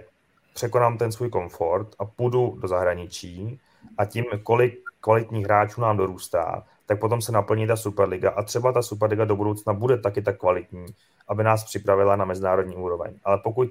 [0.54, 3.60] překonám ten svůj komfort a půjdu do zahraničí
[3.98, 8.72] a tím, kolik kvalitních hráčů nám dorůstá, tak potom se naplní ta Superliga a třeba
[8.72, 10.86] ta Superliga do budoucna bude taky tak kvalitní,
[11.28, 13.14] aby nás připravila na mezinárodní úroveň.
[13.24, 13.70] Ale pokud,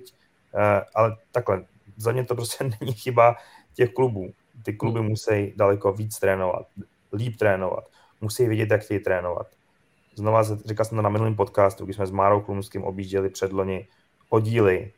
[0.55, 1.64] eh, ale takhle,
[1.97, 3.37] za mě to prostě není chyba
[3.75, 4.33] těch klubů.
[4.62, 5.09] Ty kluby hmm.
[5.09, 6.66] musí daleko víc trénovat,
[7.12, 7.85] líp trénovat,
[8.21, 9.47] musí vidět, jak chtějí trénovat.
[10.14, 13.87] Znova říkal jsem to na minulém podcastu, když jsme s Márou Klumským objížděli předloni
[14.29, 14.92] oddíly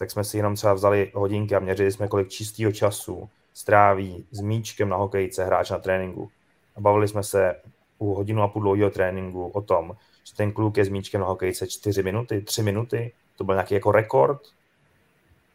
[0.00, 4.40] tak jsme si jenom třeba vzali hodinky a měřili jsme, kolik čistého času stráví s
[4.40, 6.30] míčkem na hokejce hráč na tréninku.
[6.76, 7.54] A bavili jsme se
[7.98, 9.92] u hodinu a půl dlouhého tréninku o tom,
[10.24, 13.74] že ten kluk je s míčkem na hokejce 4 minuty, 3 minuty, to byl nějaký
[13.74, 14.40] jako rekord.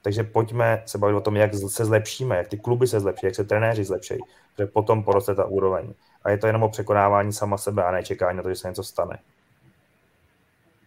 [0.01, 3.35] Takže pojďme se bavit o tom, jak se zlepšíme, jak ty kluby se zlepší, jak
[3.35, 4.15] se trenéři zlepší,
[4.59, 5.93] že potom poroste ta úroveň.
[6.23, 8.67] A je to jenom o překonávání sama sebe a ne čekání na to, že se
[8.67, 9.19] něco stane.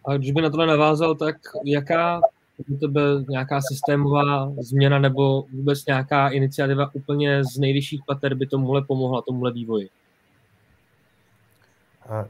[0.05, 2.21] A když by na tohle navázal, tak jaká
[2.63, 8.81] pro tebe nějaká systémová změna nebo vůbec nějaká iniciativa úplně z nejvyšších pater by tomuhle
[8.81, 9.89] pomohla, tomuhle vývoji?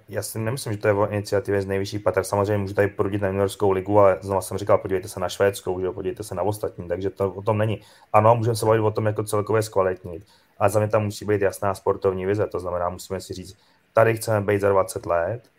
[0.10, 2.24] Já si nemyslím, že to je o iniciativě z nejvyšších pater.
[2.24, 5.82] Samozřejmě můžu tady prudit na juniorskou ligu, ale znovu jsem říkal, podívejte se na švédskou,
[5.82, 7.82] že podívejte se na ostatní, takže to o tom není.
[8.14, 10.26] Ano, můžeme se bavit o tom, jako celkově zkvalitnit,
[10.58, 13.58] ale za mě tam musí být jasná sportovní vize, to znamená, musíme si říct,
[13.94, 15.50] tady chceme být za 20 let,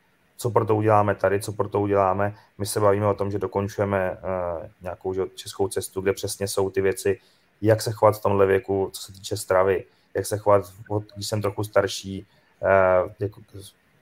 [0.40, 2.34] co pro to uděláme tady, co pro to uděláme.
[2.58, 6.70] My se bavíme o tom, že dokončujeme uh, nějakou že, českou cestu, kde přesně jsou
[6.70, 7.18] ty věci,
[7.60, 10.72] jak se chovat v tomhle věku, co se týče stravy, jak se chovat,
[11.14, 12.26] když jsem trochu starší,
[12.60, 13.40] uh, jako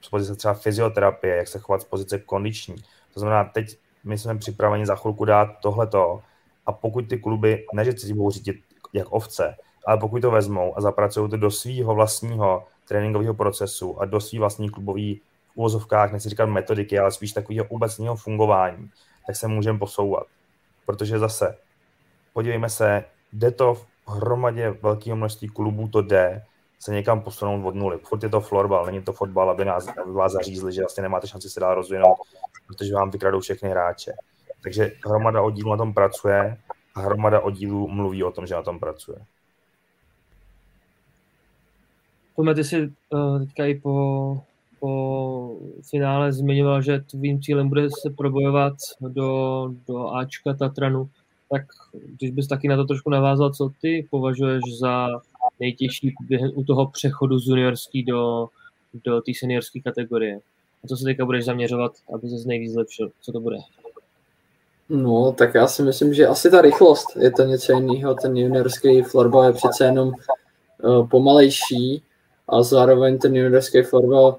[0.01, 2.75] z pozice třeba fyzioterapie, jak se chovat z pozice kondiční.
[3.13, 6.21] To znamená, teď my jsme připraveni za chvilku dát tohleto
[6.65, 8.55] a pokud ty kluby, ne že si budou řídit
[8.93, 14.05] jak ovce, ale pokud to vezmou a zapracují to do svého vlastního tréninkového procesu a
[14.05, 15.21] do svý vlastní klubový
[15.59, 18.89] uvozovkách, nechci říkat metodiky, ale spíš takového obecného fungování,
[19.27, 20.27] tak se můžeme posouvat.
[20.85, 21.57] Protože zase,
[22.33, 26.43] podívejme se, jde to v hromadě velkého množství klubů, to jde
[26.79, 27.97] se někam posunout od nuly.
[27.97, 31.27] Furt je to florbal, není to fotbal, aby, nás, aby vás zařízli, že vlastně nemáte
[31.27, 32.17] šanci se dál rozvinout,
[32.67, 34.13] protože vám vykradou všechny hráče.
[34.63, 36.57] Takže hromada oddílů na tom pracuje
[36.95, 39.17] a hromada oddílů mluví o tom, že na tom pracuje.
[42.55, 44.41] Ty jsi uh, teďka i po
[44.79, 45.57] po
[45.89, 51.09] finále zmiňoval, že tvým cílem bude se probojovat do, do Ačka Tatranu,
[51.51, 51.61] tak
[52.17, 55.07] když bys taky na to trošku navázal, co ty považuješ za
[55.59, 56.15] nejtěžší
[56.53, 58.47] u toho přechodu z juniorský do,
[59.05, 60.39] do té seniorské kategorie?
[60.83, 63.11] A co se teďka budeš zaměřovat, aby se nejvíc zlepšil?
[63.21, 63.57] Co to bude?
[64.89, 68.15] No, tak já si myslím, že asi ta rychlost je to něco jiného.
[68.15, 70.07] Ten juniorský florbal je přece jenom
[70.83, 72.03] uh, pomalejší
[72.47, 74.37] a zároveň ten juniorský florbal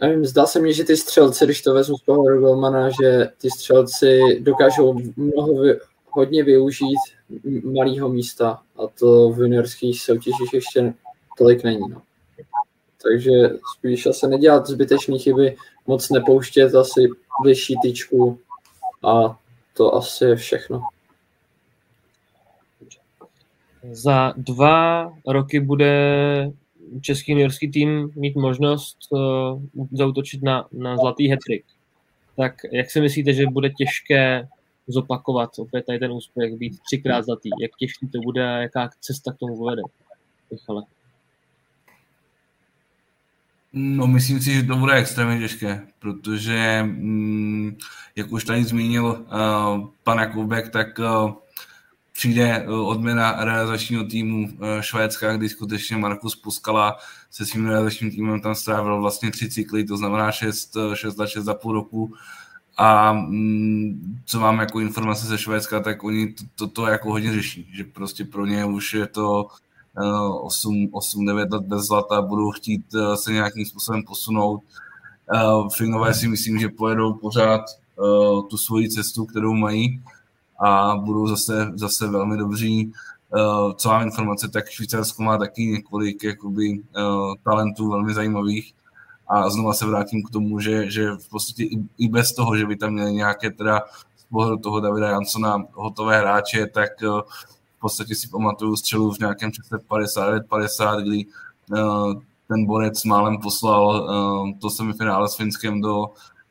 [0.00, 3.50] nevím, zdá se mi, že ty střelci, když to vezmu z pohledu Golmana, že ty
[3.50, 5.64] střelci dokážou mnoho,
[6.10, 6.98] hodně využít
[7.64, 10.94] malého místa a to v juniorských soutěžích ještě
[11.38, 11.88] tolik není.
[11.88, 12.02] No.
[13.02, 15.56] Takže spíš asi nedělat zbytečné chyby,
[15.86, 17.08] moc nepouštět asi
[17.44, 18.38] vyšší tyčku
[19.04, 19.38] a
[19.74, 20.82] to asi je všechno.
[23.92, 26.52] Za dva roky bude
[27.00, 31.64] český juniorský tým mít možnost uh, zautočit na, na zlatý hetrik.
[32.36, 34.48] Tak jak si myslíte, že bude těžké
[34.88, 37.50] zopakovat opět tady ten úspěch, být třikrát zlatý?
[37.60, 39.82] Jak těžký to bude a jaká cesta k tomu vede?
[40.50, 40.82] Michale.
[43.72, 47.76] No, myslím si, že to bude extrémně těžké, protože, mm,
[48.16, 51.32] jak už tady zmínil uh, pan Jakubek, tak uh,
[52.18, 56.96] přijde uh, odměna realizačního týmu uh, Švédska, kdy skutečně Markus Puskala
[57.30, 61.44] se svým realizačním týmem tam strávil vlastně tři cykly, to znamená 6, 6 let, 6
[61.44, 62.12] za půl roku.
[62.76, 67.32] A mm, co mám jako informace ze Švédska, tak oni to, to, to jako hodně
[67.32, 69.46] řeší, že prostě pro ně už je to
[70.42, 74.62] 8, 8 9 let bez zlata, budou chtít eh, se nějakým způsobem posunout.
[75.34, 75.38] Eh,
[75.76, 80.02] Finové si myslím, že pojedou pořád eh, tu svoji cestu, kterou mají
[80.58, 82.92] a budou zase, zase velmi dobří.
[83.76, 86.82] Co mám informace, tak Švýcarsko má taky několik jakoby,
[87.44, 88.74] talentů velmi zajímavých
[89.28, 92.66] a znova se vrátím k tomu, že, že v podstatě i, i bez toho, že
[92.66, 93.82] by tam měli nějaké teda
[94.16, 97.20] z pohledu toho Davida Jansona hotové hráče, tak uh,
[97.76, 102.14] v podstatě si pamatuju střelu v nějakém čase 59-50, kdy uh,
[102.48, 106.06] ten borec málem poslal uh, to semifinále s Finskem do,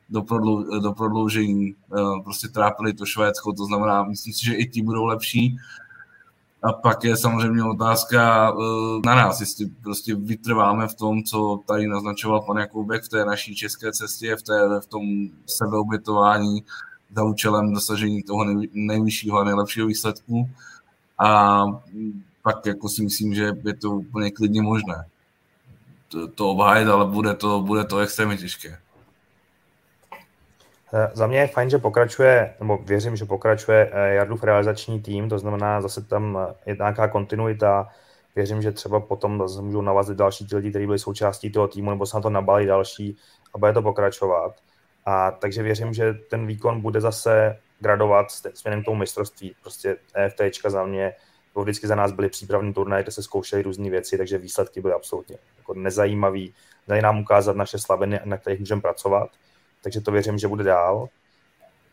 [0.10, 1.76] do, prodlou, do prodloužení.
[1.90, 5.58] Uh, prostě trápili to Švédsko, to znamená, myslím si, že i ti budou lepší.
[6.64, 11.88] A pak je samozřejmě otázka uh, na nás, jestli prostě vytrváme v tom, co tady
[11.88, 15.04] naznačoval pan Jakoubek v té naší české cestě, v, té, v tom
[15.46, 16.64] sebeobětování
[17.16, 20.50] za účelem dosažení toho nejvyššího a nejlepšího výsledku
[21.20, 21.64] a
[22.44, 25.06] pak jako si myslím, že je to úplně klidně možné
[26.08, 28.80] to, to obhájit, ale bude to, bude to extrémně těžké.
[30.94, 35.30] Eh, za mě je fajn, že pokračuje, nebo věřím, že pokračuje eh, Jardův realizační tým,
[35.30, 37.90] to znamená, zase tam eh, je nějaká kontinuita.
[38.36, 41.90] Věřím, že třeba potom zase můžou navazit další ti lidi, kteří byli součástí toho týmu,
[41.90, 43.18] nebo se na to nabalí další
[43.54, 44.56] a bude to pokračovat.
[45.06, 49.56] A takže věřím, že ten výkon bude zase gradovat směrem k tomu mistrovství.
[49.62, 51.14] Prostě EFTčka za mě,
[51.54, 54.94] to vždycky za nás byly přípravní turnaje, kde se zkoušely různé věci, takže výsledky byly
[54.94, 56.54] absolutně jako nezajímavý.
[56.88, 59.30] Dají nám ukázat naše slabiny, na kterých můžeme pracovat,
[59.84, 61.10] takže to věřím, že bude dál.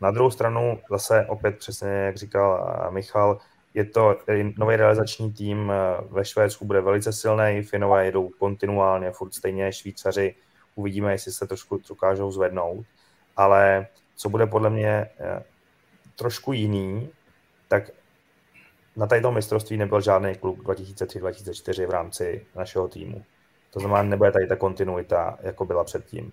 [0.01, 3.39] Na druhou stranu zase opět přesně, jak říkal Michal,
[3.73, 4.17] je to
[4.57, 5.71] nový realizační tým
[6.09, 10.35] ve Švédsku, bude velice silný, Finové jedou kontinuálně, furt stejně Švýcaři,
[10.75, 12.85] uvidíme, jestli se trošku dokážou zvednout,
[13.35, 15.09] ale co bude podle mě
[16.15, 17.09] trošku jiný,
[17.67, 17.91] tak
[18.95, 23.23] na této mistrovství nebyl žádný kluk 2003-2004 v rámci našeho týmu.
[23.73, 26.31] To znamená, nebude tady ta kontinuita, jako byla předtím.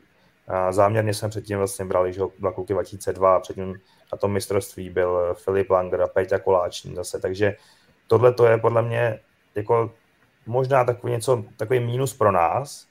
[0.48, 3.80] A záměrně jsem předtím vlastně bral, že byla kluky 2002 a předtím
[4.12, 7.56] na tom mistrovství byl Filip Langer a Peťa Koláční zase, takže
[8.06, 9.20] tohle to je podle mě
[9.54, 9.92] jako
[10.46, 12.86] možná takový něco, takový mínus pro nás,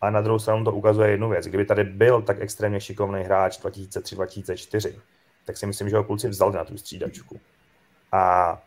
[0.00, 1.46] a na druhou stranu to ukazuje jednu věc.
[1.46, 5.00] Kdyby tady byl tak extrémně šikovný hráč 2003-2004,
[5.44, 7.40] tak si myslím, že ho kluci vzali na tu střídačku.
[8.12, 8.62] A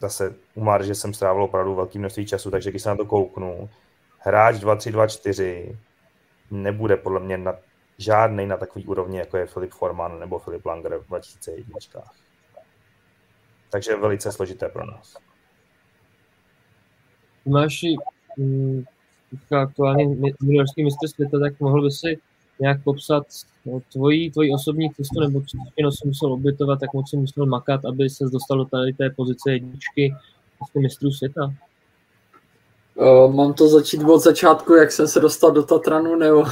[0.00, 3.68] zase u že jsem strávil opravdu velký množství času, takže když se na to kouknu,
[4.18, 5.76] hráč 2-3-2-4
[6.52, 7.54] nebude podle mě na
[7.98, 11.78] žádný na takový úrovni, jako je Filip Forman nebo Filip Langer v 2001.
[13.70, 15.16] Takže velice složité pro nás.
[17.44, 17.80] Máš
[18.36, 18.84] mm,
[19.62, 22.18] aktuálně juniorský mistr světa, tak mohl by si
[22.60, 23.26] nějak popsat
[23.64, 27.84] no, tvoji, tvoji osobní cestu, nebo co si musel obětovat, tak moc si musel makat,
[27.84, 30.14] aby se dostal do tady té pozice jedničky
[30.80, 31.54] mistrů světa?
[32.94, 36.44] Uh, mám to začít od začátku, jak jsem se dostal do Tatranu, nebo...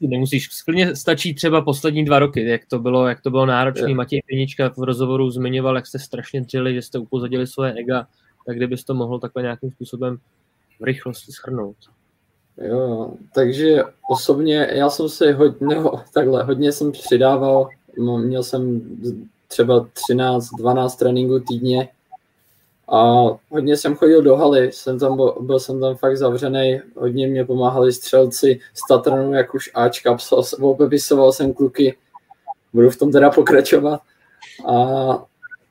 [0.00, 3.94] Nemusíš, sklidně stačí třeba poslední dva roky, jak to bylo, jak to bylo náročné.
[3.94, 8.06] Matěj Pěnička v rozhovoru zmiňoval, jak jste strašně dřeli, že jste upozadili svoje ega,
[8.46, 10.18] tak kdybys to mohl takhle nějakým způsobem
[10.80, 11.76] v rychlosti schrnout.
[12.68, 17.68] Jo, takže osobně já jsem si hodně, no, takhle, hodně jsem přidával,
[18.18, 18.80] měl jsem
[19.48, 21.88] třeba 13-12 tréninků týdně
[22.88, 27.44] a hodně jsem chodil do haly, jsem tam byl, jsem tam fakt zavřený, hodně mě
[27.44, 31.96] pomáhali střelci z Tatranu, jak už Ačka, psal, obepisoval jsem kluky,
[32.72, 34.00] budu v tom teda pokračovat.
[34.66, 34.74] A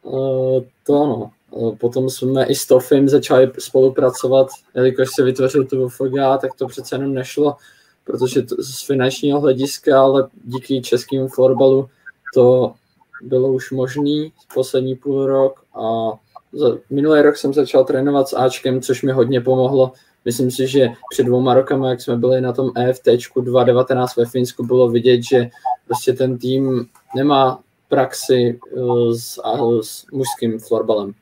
[0.01, 1.31] uh, to ano,
[1.77, 6.95] potom jsme i s Tofim začali spolupracovat, jelikož se vytvořil tu FGA, tak to přece
[6.95, 7.55] jenom nešlo,
[8.03, 11.89] protože to z finančního hlediska, ale díky českému florbalu
[12.33, 12.73] to
[13.21, 16.11] bylo už možný poslední půl rok a
[16.57, 19.91] za, minulý rok jsem začal trénovat s Ačkem, což mi hodně pomohlo.
[20.25, 24.65] Myslím si, že před dvouma rokama, jak jsme byli na tom EFT 2019 ve Finsku,
[24.65, 25.49] bylo vidět, že
[25.85, 29.39] prostě ten tým nemá praxi uh, s,
[29.81, 31.13] s mužským florbalem.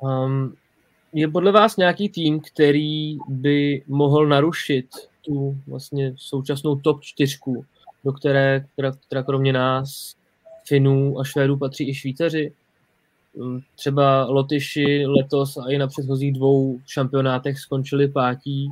[0.00, 0.54] Um,
[1.12, 4.86] je podle vás nějaký tým, který by mohl narušit
[5.24, 7.64] tu vlastně současnou top čtyřku,
[8.04, 10.16] do které, která, která kromě nás,
[10.64, 12.52] Finů a Švédů patří i Švýcaři?
[13.32, 18.68] Um, třeba Lotyši letos a i na předchozích dvou šampionátech skončili pátí,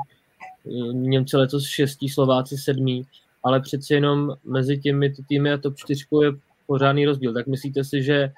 [0.64, 3.06] um, Němci letos šestí, Slováci sedmí,
[3.42, 6.30] ale přeci jenom mezi těmi týmy a top čtyřkou je
[6.66, 7.34] pořádný rozdíl.
[7.34, 8.32] Tak myslíte si, že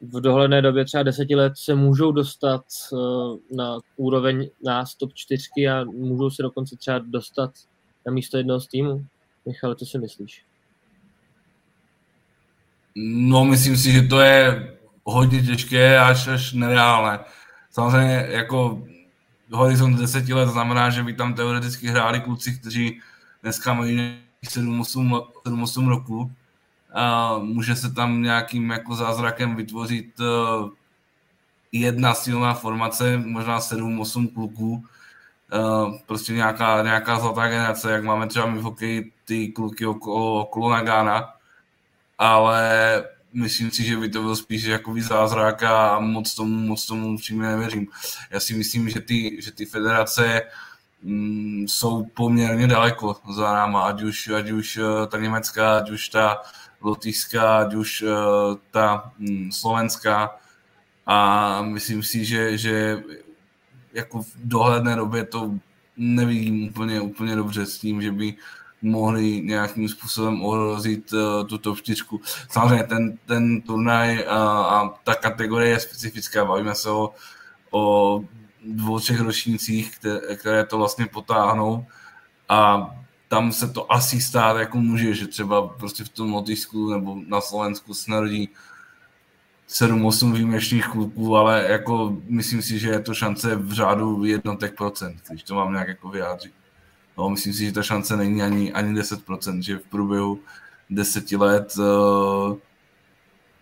[0.00, 2.96] v dohledné době třeba deseti let se můžou dostat eh,
[3.56, 7.50] na úroveň nás top čtyřky a můžou se dokonce třeba dostat
[8.06, 9.04] na místo jednoho z týmu.
[9.46, 10.47] Michal, co si myslíš?
[12.94, 14.68] No, myslím si, že to je
[15.04, 17.18] hodně těžké až, až nereálné.
[17.70, 18.82] Samozřejmě jako
[19.50, 23.00] horizont deseti let znamená, že by tam teoreticky hráli kluci, kteří
[23.42, 26.32] dneska mají 7-8 roku,
[26.94, 30.70] a může se tam nějakým jako zázrakem vytvořit uh,
[31.72, 34.84] jedna silná formace, možná 7-8 kluků,
[35.54, 40.42] uh, prostě nějaká, nějaká zlatá generace, jak máme třeba my v hokeji ty kluky okolo,
[40.42, 41.34] okolo Nagana,
[42.18, 47.14] ale myslím si, že by to byl spíš jako zázrak a moc tomu, moc tomu
[47.14, 47.86] upřímně nevěřím.
[48.30, 50.42] Já si myslím, že ty, že ty federace
[51.02, 56.08] mm, jsou poměrně daleko za náma, ať už, ať už eh, ta německá, ať už
[56.08, 56.42] ta
[56.80, 60.36] lotyšská, ať už uh, ta hm, slovenská
[61.06, 63.02] a myslím si, že, že
[63.92, 65.54] jako v dohledné době to
[65.96, 68.34] nevidím úplně, úplně dobře s tím, že by
[68.82, 72.20] mohli nějakým způsobem ohrozit uh, tuto čtyřku.
[72.50, 77.14] Samozřejmě ten, ten turnaj uh, a ta kategorie je specifická, bavíme se o,
[77.70, 78.24] o
[78.64, 81.86] dvou, třech ročnících, které, které to vlastně potáhnou
[82.48, 82.90] a
[83.28, 87.40] tam se to asi stát jako může, že třeba prostě v tom Lotyšsku nebo na
[87.40, 88.48] Slovensku se narodí
[89.68, 95.22] 7-8 výjimečných kluků, ale jako myslím si, že je to šance v řádu jednotek procent,
[95.30, 96.52] když to mám nějak jako vyjádřit.
[97.18, 100.40] No, myslím si, že ta šance není ani, ani 10%, že v průběhu
[100.90, 102.56] deseti let uh,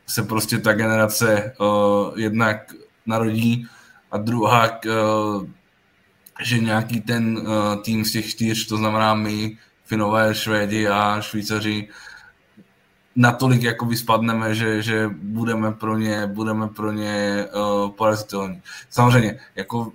[0.06, 2.74] se prostě ta generace uh, jednak
[3.06, 3.68] narodí
[4.10, 5.46] a druhá uh,
[6.42, 11.88] že nějaký ten uh, tým z těch čtyř, to znamená my, Finové, Švédi a Švýcaři,
[13.16, 18.62] natolik jako vyspadneme, že, že budeme pro ně, budeme pro ně uh, parazitelní.
[18.90, 19.92] Samozřejmě, jako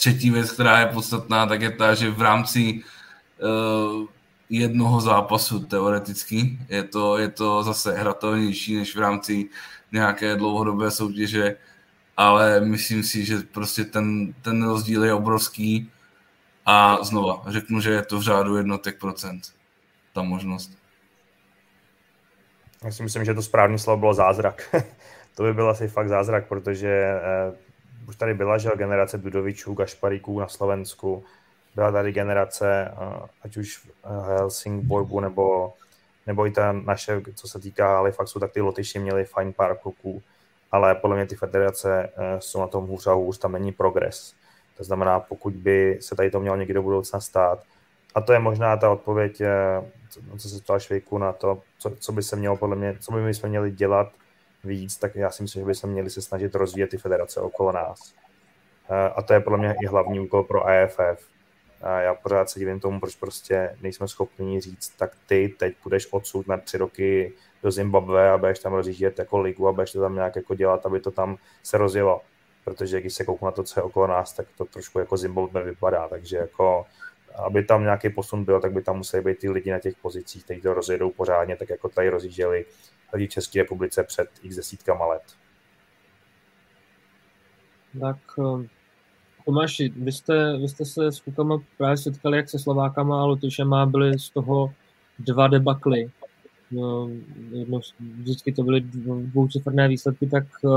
[0.00, 4.08] třetí věc, která je podstatná, tak je ta, že v rámci uh,
[4.48, 9.48] jednoho zápasu teoreticky je to, je to zase hratelnější než v rámci
[9.92, 11.56] nějaké dlouhodobé soutěže
[12.20, 15.90] ale myslím si, že prostě ten, ten rozdíl je obrovský
[16.66, 19.42] a znova řeknu, že je to v řádu jednotek procent
[20.12, 20.78] ta možnost.
[22.84, 24.76] Já si myslím, že to správné slovo bylo zázrak.
[25.34, 27.52] to by byl asi fakt zázrak, protože eh,
[28.08, 31.24] už tady byla že generace Dudovičů, Gašparíků na Slovensku,
[31.74, 33.86] byla tady generace, eh, ať už v
[34.26, 35.72] Helsingborgu nebo,
[36.26, 40.22] nebo i ta naše, co se týká Halifaxu, tak ty Lotyši měli fajn pár kluků
[40.72, 44.34] ale podle mě ty federace eh, jsou na tom hůř a hůř, tam není progres.
[44.76, 47.62] To znamená, pokud by se tady to mělo někdy do budoucna stát,
[48.14, 49.82] a to je možná ta odpověď, eh,
[50.38, 53.20] co se ptal Švejku na to, co, co, by se mělo podle mě, co by
[53.20, 54.12] my jsme měli dělat
[54.64, 57.72] víc, tak já si myslím, že by se měli se snažit rozvíjet ty federace okolo
[57.72, 58.14] nás.
[58.90, 61.30] Eh, a to je podle mě i hlavní úkol pro AFF.
[61.82, 66.12] A já pořád se divím tomu, proč prostě nejsme schopni říct, tak ty teď půjdeš
[66.12, 67.32] odsud na tři roky
[67.62, 70.86] do Zimbabwe a budeš tam rozjíždět jako ligu a budeš to tam nějak jako dělat,
[70.86, 72.20] aby to tam se rozjelo.
[72.64, 75.64] Protože když se kouknu na to, co je okolo nás, tak to trošku jako Zimbabwe
[75.64, 76.86] vypadá, takže jako
[77.34, 80.44] aby tam nějaký posun byl, tak by tam museli být ty lidi na těch pozicích,
[80.44, 82.64] kteří to rozjedou pořádně, tak jako tady rozjížděli
[83.12, 85.22] lidi v České republice před x desítkama let.
[88.00, 88.68] Tak eh,
[89.44, 93.86] Tomáši, vy jste, vy jste se s klukama právě setkali jak se Slovákama a Lotyšema,
[93.86, 94.74] byly z toho
[95.18, 96.10] dva debakly.
[96.70, 97.10] No,
[97.50, 100.72] jedno, vždycky to byly dvouciferné výsledky, tak uh,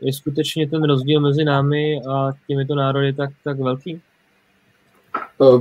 [0.00, 4.02] je skutečně ten rozdíl mezi námi a těmito národy tak, tak velký?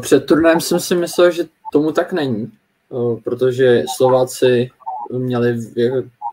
[0.01, 2.51] Před turnajem jsem si myslel, že tomu tak není,
[3.23, 4.69] protože Slováci
[5.11, 5.61] měli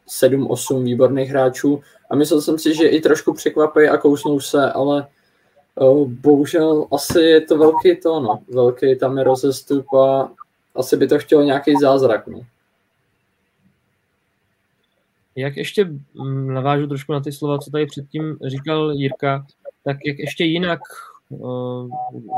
[0.09, 1.81] 7-8 výborných hráčů
[2.11, 5.07] a myslel jsem si, že i trošku překvapí a kousnou se, ale
[6.07, 8.43] bohužel asi je to velký to, no.
[8.49, 10.31] Velký tam je rozestup a
[10.75, 12.41] asi by to chtělo nějaký zázrak, no.
[15.37, 15.85] Jak ještě
[16.15, 19.47] mm, navážu trošku na ty slova, co tady předtím říkal Jirka,
[19.85, 20.81] tak jak ještě jinak
[21.29, 21.91] uh,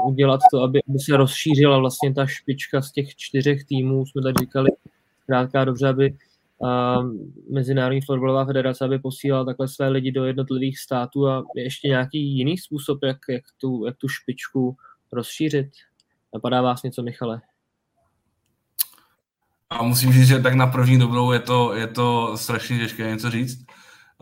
[0.07, 4.35] udělat to, aby, aby se rozšířila vlastně ta špička z těch čtyřech týmů, jsme tady
[4.41, 4.71] říkali,
[5.23, 6.15] zkrátka dobře, aby
[7.51, 12.59] Mezinárodní fotbalová federace, aby posílala takhle své lidi do jednotlivých států a ještě nějaký jiný
[12.59, 14.77] způsob, jak, jak, tu, jak tu špičku
[15.13, 15.67] rozšířit?
[16.35, 17.41] Napadá vás něco, Michale?
[19.71, 23.31] A musím říct, že tak na první dobrou je to, je to strašně těžké něco
[23.31, 23.67] říct.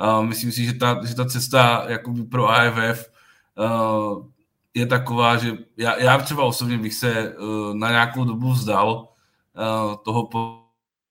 [0.02, 3.10] Uh, myslím si, že ta, že ta cesta jakoby pro AFF
[3.58, 4.26] uh,
[4.74, 9.96] je taková, že já, já třeba osobně bych se uh, na nějakou dobu vzdal uh,
[10.04, 10.26] toho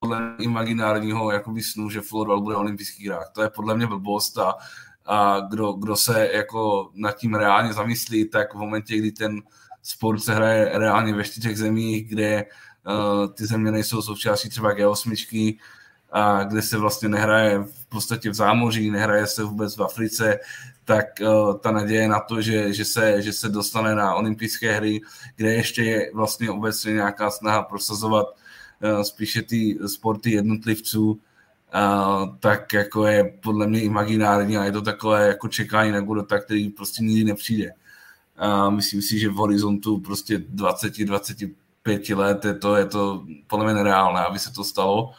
[0.01, 3.31] podle imaginárního jakoby snu, že florbal bude olympijský hrách.
[3.33, 4.55] To je podle mě blbost a,
[5.05, 9.41] a kdo, kdo se jako nad tím reálně zamyslí, tak v momentě, kdy ten
[9.83, 12.45] sport se hraje reálně ve čtyřech zemích, kde
[12.87, 15.59] uh, ty země nejsou součástí třeba G8,
[16.11, 20.39] a kde se vlastně nehraje v podstatě v zámoří, nehraje se vůbec v Africe,
[20.85, 25.01] tak uh, ta naděje na to, že, že, se, že se dostane na olympijské hry,
[25.35, 28.40] kde ještě je vlastně obecně nějaká snaha prosazovat
[29.01, 31.19] spíše ty sporty jednotlivců, uh,
[32.39, 36.69] tak jako je podle mě imaginární a je to takové jako čekání na Godota, který
[36.69, 37.71] prostě nikdy nepřijde.
[38.43, 43.73] Uh, myslím si, že v horizontu prostě 20-25 let je to, je to podle mě
[43.73, 45.11] nereálné, aby se to stalo.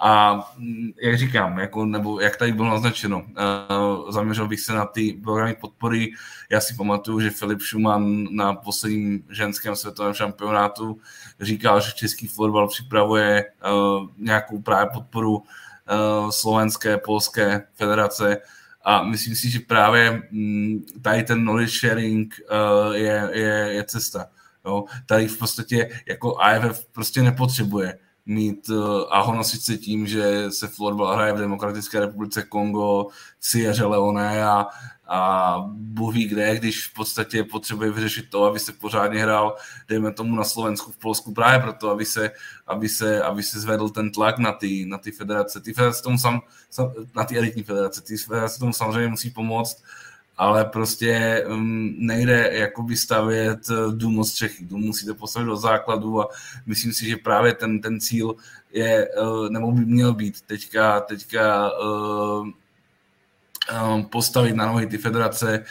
[0.00, 4.86] A mm, jak říkám, jako, nebo jak tady bylo naznačeno, uh, zaměřil bych se na
[4.86, 6.10] ty programy podpory.
[6.50, 11.00] Já si pamatuju, že Filip Schumann na posledním ženském světovém šampionátu
[11.40, 18.36] říkal, že český fotbal připravuje uh, nějakou právě podporu uh, slovenské, polské federace
[18.84, 24.26] a myslím si, že právě um, tady ten knowledge sharing uh, je, je, je cesta.
[24.64, 24.84] Jo?
[25.06, 30.68] Tady v podstatě jako AFF prostě nepotřebuje mít uh, a honosit se tím, že se
[30.68, 33.06] florbal hraje v Demokratické republice Kongo,
[33.40, 34.66] Sierra Leone a,
[35.08, 39.56] a Bůh ví kde, když v podstatě potřebuje vyřešit to, aby se pořádně hrál,
[39.88, 42.30] dejme tomu na Slovensku, v Polsku, právě proto, aby se,
[42.66, 45.60] aby se, aby se zvedl ten tlak na ty, na ty federace.
[45.60, 49.82] Ty federace tomu sam, sam, na ty elitní federace, ty federace tomu samozřejmě musí pomoct,
[50.38, 54.64] ale prostě um, nejde jakoby stavět eh, dům od střechy.
[54.64, 56.28] Dům musíte postavit do základu a
[56.66, 58.34] myslím si, že právě ten, ten cíl
[58.72, 62.54] je, uh, nebo by měl být teďka, teďka um,
[64.04, 65.64] postavit na nohy ty federace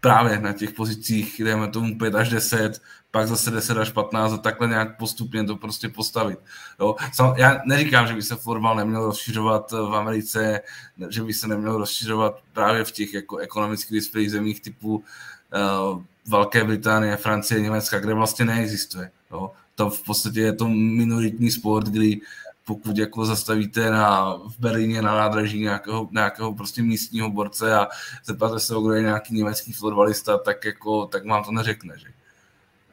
[0.00, 2.82] právě na těch pozicích, dejme tomu 5 až 10,
[3.14, 6.38] pak zase 10 až 15 a takhle nějak postupně to prostě postavit.
[6.80, 6.96] Jo.
[7.36, 10.60] Já neříkám, že by se florbal neměl rozšiřovat v Americe,
[11.08, 16.64] že by se neměl rozšiřovat právě v těch jako ekonomicky vyspělých zemích typu uh, Velké
[16.64, 19.10] Británie, Francie, Německa, kde vlastně neexistuje.
[19.30, 19.50] Jo.
[19.74, 22.20] To v podstatě je to minoritní sport, kdy
[22.64, 27.88] pokud jako zastavíte na, v Berlíně na nádraží nějakého, nějakého prostě místního borce a
[28.24, 31.94] zeptáte se, kdo je nějaký německý florbalista, tak, jako, tak vám to neřekne.
[31.98, 32.08] Že?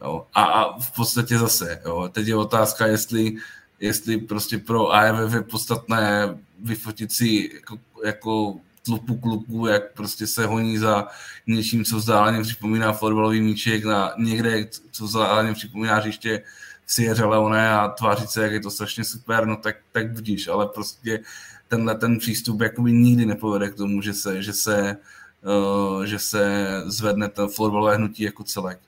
[0.01, 0.25] Jo.
[0.33, 2.09] A, a v podstatě zase, jo.
[2.11, 3.35] teď je otázka, jestli,
[3.79, 10.45] jestli prostě pro AFF je podstatné vyfotit si jako, jako tlupu kluků, jak prostě se
[10.45, 11.07] honí za
[11.47, 16.43] něčím, co vzdáleně připomíná fotbalový míček na někde, co vzdáleně připomíná hřiště
[16.87, 20.67] Sierra Leone a tvářit se, jak je to strašně super, no tak, tak vidíš, ale
[20.67, 21.19] prostě
[21.67, 24.97] tenhle ten přístup jakoby nikdy nepovede k tomu, že se, že se,
[25.43, 28.79] uh, že se zvedne to fotbalové hnutí jako celek.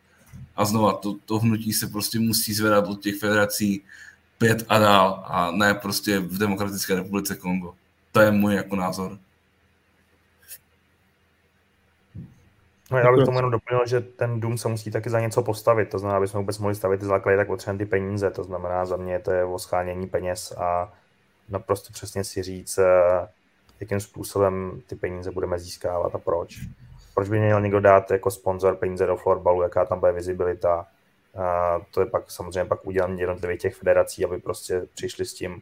[0.56, 3.84] A znova, to, to hnutí se prostě musí zvedat od těch federací
[4.38, 7.74] pět a dál a ne prostě v Demokratické republice Kongo.
[8.12, 9.18] To je můj jako názor.
[12.92, 15.90] No já bych tomu jenom doplnil, že ten dům se musí taky za něco postavit,
[15.90, 18.86] to znamená, aby jsme vůbec mohli stavit ty základy, tak potřebujeme ty peníze, to znamená
[18.86, 20.94] za mě to je o schánění peněz a
[21.50, 23.28] naprosto přesně si říct, eh,
[23.80, 26.60] jakým způsobem ty peníze budeme získávat a proč
[27.16, 30.88] proč by měl někdo dát jako sponzor peníze do florbalu, jaká tam bude vizibilita.
[31.38, 35.62] A to je pak samozřejmě pak udělání jednotlivých těch federací, aby prostě přišli s tím,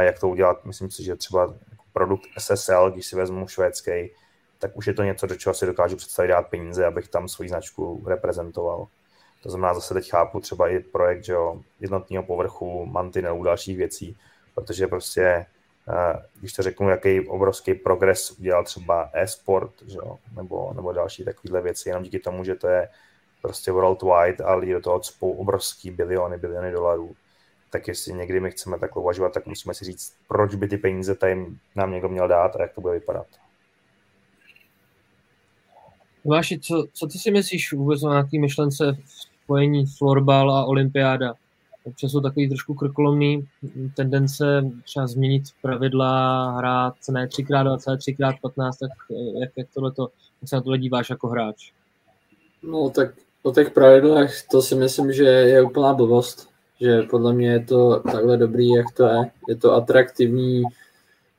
[0.00, 0.64] jak to udělat.
[0.64, 1.54] Myslím si, že třeba
[1.92, 4.10] produkt SSL, když si vezmu švédský,
[4.58, 7.48] tak už je to něco, do čeho si dokážu představit dát peníze, abych tam svoji
[7.48, 8.86] značku reprezentoval.
[9.42, 14.16] To znamená, zase teď chápu třeba i projekt že jo, jednotného povrchu, mantinelů, dalších věcí,
[14.54, 15.46] protože prostě,
[16.40, 21.62] když to řeknu, jaký obrovský progres udělal třeba e-sport, že jo, nebo, nebo další takovéhle
[21.62, 22.88] věci, jenom díky tomu, že to je
[23.42, 27.16] prostě worldwide a lidi do toho cpou obrovský biliony, biliony dolarů,
[27.70, 31.14] tak jestli někdy my chceme takhle uvažovat, tak musíme si říct, proč by ty peníze
[31.14, 33.26] tady nám někdo měl dát a jak to bude vypadat.
[36.24, 38.96] Váši, co, co ty si myslíš vůbec o nějaký myšlence
[39.44, 41.34] spojení florbal a olympiáda?
[41.84, 43.48] Občas jsou takový trošku krkolomný
[43.96, 50.08] tendence třeba změnit pravidla, hrát ne 3x20, 3x15, tak eh, jak, jak, tohleto,
[50.42, 51.72] jak se na tohle díváš jako hráč?
[52.62, 56.48] No tak o těch pravidlech to si myslím, že je úplná blbost.
[56.80, 59.30] Že podle mě je to takhle dobrý, jak to je.
[59.48, 60.62] Je to atraktivní.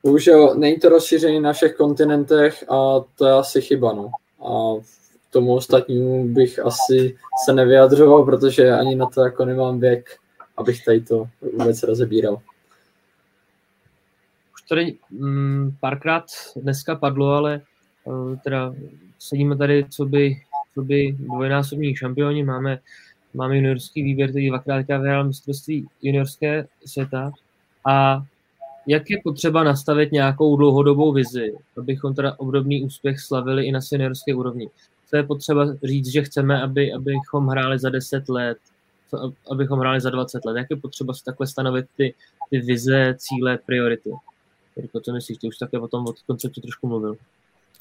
[0.04, 3.94] Bohužel není to rozšířený na všech kontinentech a to je asi chyba.
[3.94, 4.12] No.
[4.46, 4.82] A
[5.30, 10.10] k tomu ostatnímu bych asi se nevyjadřoval, protože ani na to jako nemám věk,
[10.58, 12.42] abych tady to vůbec rozebíral.
[14.54, 16.26] Už tady mm, párkrát
[16.56, 17.62] dneska padlo, ale
[18.04, 18.74] uh, teda
[19.20, 20.42] sedíme tady, co by
[20.76, 22.80] co by dvojnásobní šampioni, máme,
[23.34, 27.32] máme juniorský výběr, který dvakrát vyhrál mistrovství juniorské světa
[27.88, 28.24] a
[28.88, 34.36] jak je potřeba nastavit nějakou dlouhodobou vizi, abychom teda obdobný úspěch slavili i na seniorské
[34.36, 34.70] úrovni.
[35.10, 38.58] Co je potřeba říct, že chceme, aby, abychom hráli za 10 let,
[39.52, 40.58] abychom hráli za 20 let.
[40.58, 42.14] Jak je potřeba si takhle stanovit ty,
[42.50, 44.10] ty vize, cíle, priority?
[44.76, 45.38] Jirko, co myslíš?
[45.38, 47.18] Ty už také o tom od konceptu trošku mluvil.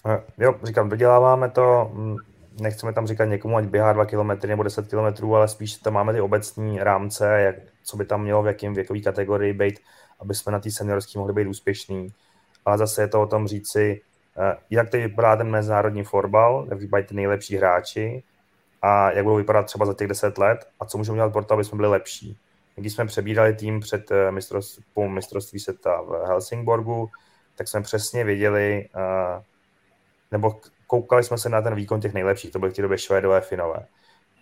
[0.06, 2.16] Eh, jo, říkám, doděláváme to mm,
[2.60, 6.12] nechceme tam říkat někomu, ať běhá 2 km nebo 10 km, ale spíš tam máme
[6.12, 9.80] ty obecní rámce, jak, co by tam mělo v jakém věkové kategorii být,
[10.20, 12.08] aby jsme na té seniorské mohli být úspěšní.
[12.64, 14.00] Ale zase je to o tom říci,
[14.36, 18.22] eh, jak teď vypadá ten mezinárodní fotbal, jak vypadají ty nejlepší hráči
[18.84, 21.54] a jak budou vypadat třeba za těch 10 let a co můžeme dělat pro to,
[21.54, 22.38] aby jsme byli lepší.
[22.76, 27.10] Když jsme přebírali tým před eh, mistrovství, mistrovství světa v Helsingborgu,
[27.54, 29.42] tak jsme přesně věděli, eh,
[30.30, 33.40] nebo koukali jsme se na ten výkon těch nejlepších, to byly v té době Švédové,
[33.40, 33.86] Finové.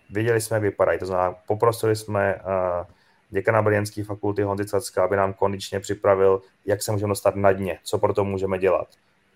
[0.09, 2.85] Viděli jsme, jak vypadají, to znamená, poprosili jsme uh,
[3.29, 7.79] děkana Brněnské fakulty Honzy Cacka, aby nám kondičně připravil, jak se můžeme dostat na dně,
[7.83, 8.87] co pro to můžeme dělat.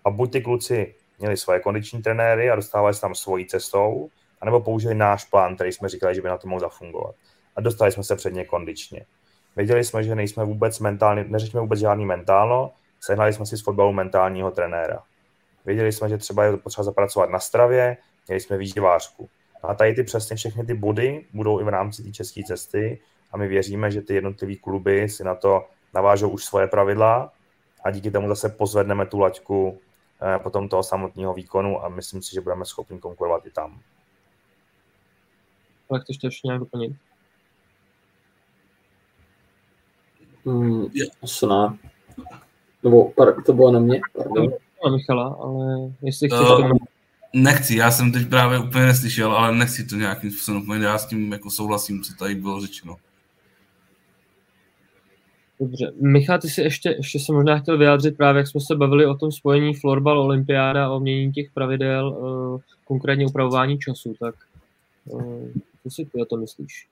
[0.04, 4.60] A buď ty kluci měli svoje kondiční trenéry a dostávali se tam svojí cestou, anebo
[4.60, 7.14] použili náš plán, který jsme říkali, že by na to mohl zafungovat.
[7.56, 9.04] A dostali jsme se před ně kondičně.
[9.56, 13.92] Věděli jsme, že nejsme vůbec mentálně, neřešíme vůbec žádný mentálno, sehnali jsme si z fotbalu
[13.92, 15.02] mentálního trenéra.
[15.64, 17.96] Věděli jsme, že třeba je potřeba zapracovat na stravě,
[18.28, 19.28] měli jsme výživářku.
[19.62, 22.98] A tady ty přesně všechny ty body budou i v rámci té české cesty
[23.32, 25.64] a my věříme, že ty jednotlivé kluby si na to
[25.94, 27.32] navážou už svoje pravidla
[27.84, 29.78] a díky tomu zase pozvedneme tu laťku
[30.22, 33.80] eh, potom toho samotného výkonu a myslím si, že budeme schopni konkurovat i tam.
[35.90, 36.92] Tak to ještě nějak doplnit?
[40.46, 40.86] Hmm,
[41.22, 41.78] asi ne.
[42.82, 43.12] Nebo
[43.46, 44.00] to bylo na mě?
[44.16, 44.52] Pardon
[44.84, 46.40] na Michala, ale jestli chceš...
[46.40, 46.76] Uh,
[47.32, 51.06] Nechci, já jsem teď právě úplně neslyšel, ale nechci to nějakým způsobem úplně, já s
[51.06, 52.96] tím jako souhlasím, co tady bylo řečeno.
[55.60, 55.92] Dobře.
[56.00, 59.14] Michal, ty si ještě, ještě se možná chtěl vyjádřit právě, jak jsme se bavili o
[59.14, 64.34] tom spojení florbal, olympiáda, o měnění těch pravidel, uh, konkrétně upravování času, tak
[65.04, 65.48] uh,
[65.90, 66.88] co si ty o tom myslíš?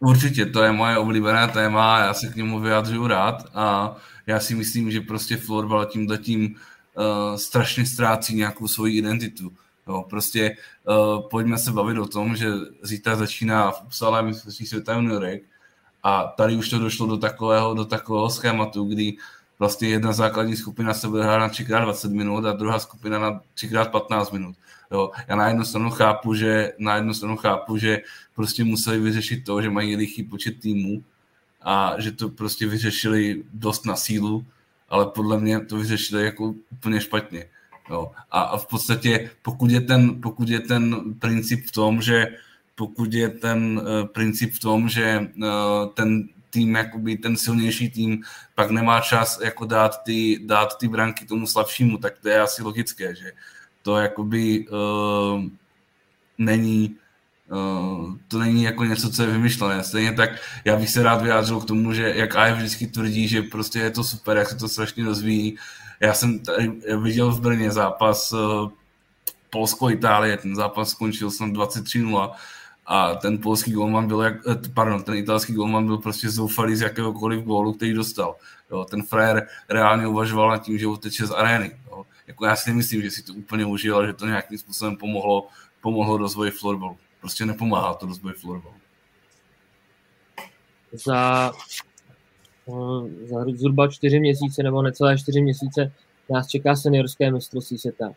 [0.00, 3.96] Určitě, to je moje oblíbené téma, já se k němu vyjadřuju rád a
[4.26, 9.52] já si myslím, že prostě florbal tím tím uh, strašně ztrácí nějakou svoji identitu.
[9.88, 10.56] Jo, prostě
[10.88, 12.48] uh, pojďme se bavit o tom, že
[12.82, 15.42] zítra začíná v Upsale mistrovství světa juniorek
[16.02, 19.16] a tady už to došlo do takového, do takového schématu, kdy
[19.58, 24.32] vlastně jedna základní skupina se bude hrát na 3x20 minut a druhá skupina na 3x15
[24.32, 24.56] minut.
[24.90, 28.02] Jo, já na jednu stranu chápu, že na jednu stranu chápu, že
[28.34, 31.02] prostě museli vyřešit to, že mají lichý počet týmů
[31.62, 34.46] a že to prostě vyřešili dost na sílu,
[34.88, 37.44] ale podle mě to vyřešili jako úplně špatně.
[37.90, 38.12] Jo.
[38.30, 42.26] A, a v podstatě, pokud je, ten, pokud je ten princip v tom, že
[42.74, 48.22] pokud je ten uh, princip v tom, že uh, ten tým, jakoby ten silnější tým,
[48.54, 52.62] pak nemá čas jako dát ty, dát ty branky tomu slabšímu, tak to je asi
[52.62, 53.32] logické, že
[53.82, 55.42] to jakoby uh,
[56.38, 56.96] není
[57.52, 59.84] Uh, to není jako něco, co je vymyšlené.
[59.84, 60.30] Stejně tak
[60.64, 63.90] já bych se rád vyjádřil k tomu, že jak AF vždycky tvrdí, že prostě je
[63.90, 65.56] to super, jak se to strašně rozvíjí.
[66.00, 68.70] Já jsem tady viděl v Brně zápas uh,
[69.50, 72.30] Polsko-Itálie, ten zápas skončil snad 23-0
[72.86, 76.80] a ten polský golman byl, jak, eh, pardon, ten italský golman byl prostě zoufalý z
[76.80, 78.36] jakéhokoliv gólu, který dostal.
[78.70, 81.72] Jo, ten frajer reálně uvažoval nad tím, že uteče z arény.
[81.86, 84.96] Jo jako já si nemyslím, že si to úplně užil a že to nějakým způsobem
[84.96, 85.48] pomohlo,
[85.80, 86.96] pomohlo rozvoji florbalu.
[87.20, 88.74] Prostě nepomáhá to rozvoji florbalu.
[90.92, 91.52] Za,
[92.68, 95.92] eh, za zhruba čtyři měsíce nebo necelé čtyři měsíce
[96.30, 98.12] nás čeká seniorské mistrovství světa.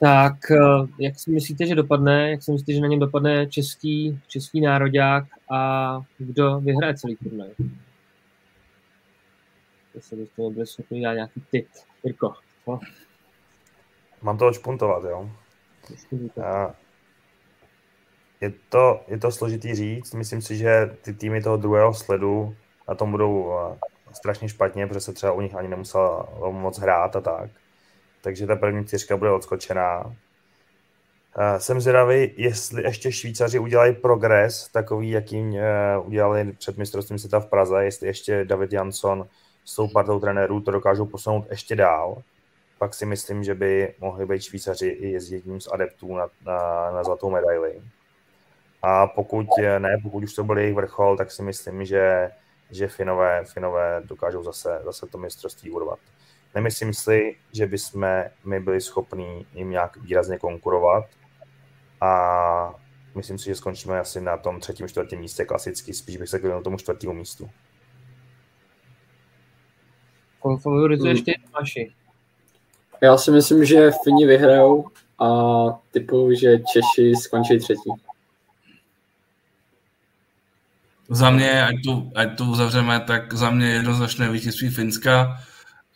[0.00, 2.30] Tak eh, jak si myslíte, že dopadne?
[2.30, 7.48] Jak si myslíte, že na něm dopadne český, český nároďák a kdo vyhraje celý turnaj?
[9.94, 11.66] Jestli byste nebyli schopni dát nějaký tip.
[12.04, 12.34] Jirko?
[14.22, 15.30] Mám to odšpuntovat, jo?
[18.40, 20.14] Je to, je to složitý říct.
[20.14, 22.56] Myslím si, že ty týmy toho druhého sledu
[22.88, 23.52] na tom budou
[24.12, 27.50] strašně špatně, protože se třeba u nich ani nemusela moc hrát a tak.
[28.20, 30.14] Takže ta první čtyřka bude odskočená.
[31.58, 37.46] Jsem zvědavý, jestli ještě Švýcaři udělají progres, takový, jakým eh, udělali před mistrovstvím světa v
[37.46, 39.28] Praze, jestli ještě David Jansson
[39.64, 42.22] s tou partou trenérů to dokážou posunout ještě dál,
[42.78, 47.04] pak si myslím, že by mohli být Švýcaři i jedním z adeptů na, na, na
[47.04, 47.82] zlatou medaili.
[48.82, 49.46] A pokud
[49.78, 52.30] ne, pokud už to byl jejich vrchol, tak si myslím, že,
[52.70, 55.98] že Finové, Finové dokážou zase, zase to mistrovství urvat.
[56.54, 58.06] Nemyslím si, že bychom
[58.44, 61.04] my byli schopni jim nějak výrazně konkurovat
[62.00, 62.74] a
[63.14, 66.60] myslím si, že skončíme asi na tom třetím, čtvrtém místě klasicky, spíš bych se na
[66.60, 67.50] tomu čtvrtému místu.
[70.62, 71.97] Favorizuješ ještě naši.
[73.00, 74.86] Já si myslím, že Fini vyhrajou
[75.18, 75.28] a
[75.90, 77.90] typu, že Češi skončí třetí.
[81.08, 85.38] Za mě, ať to, ať to uzavřeme, tak za mě jednoznačné vítězství Finska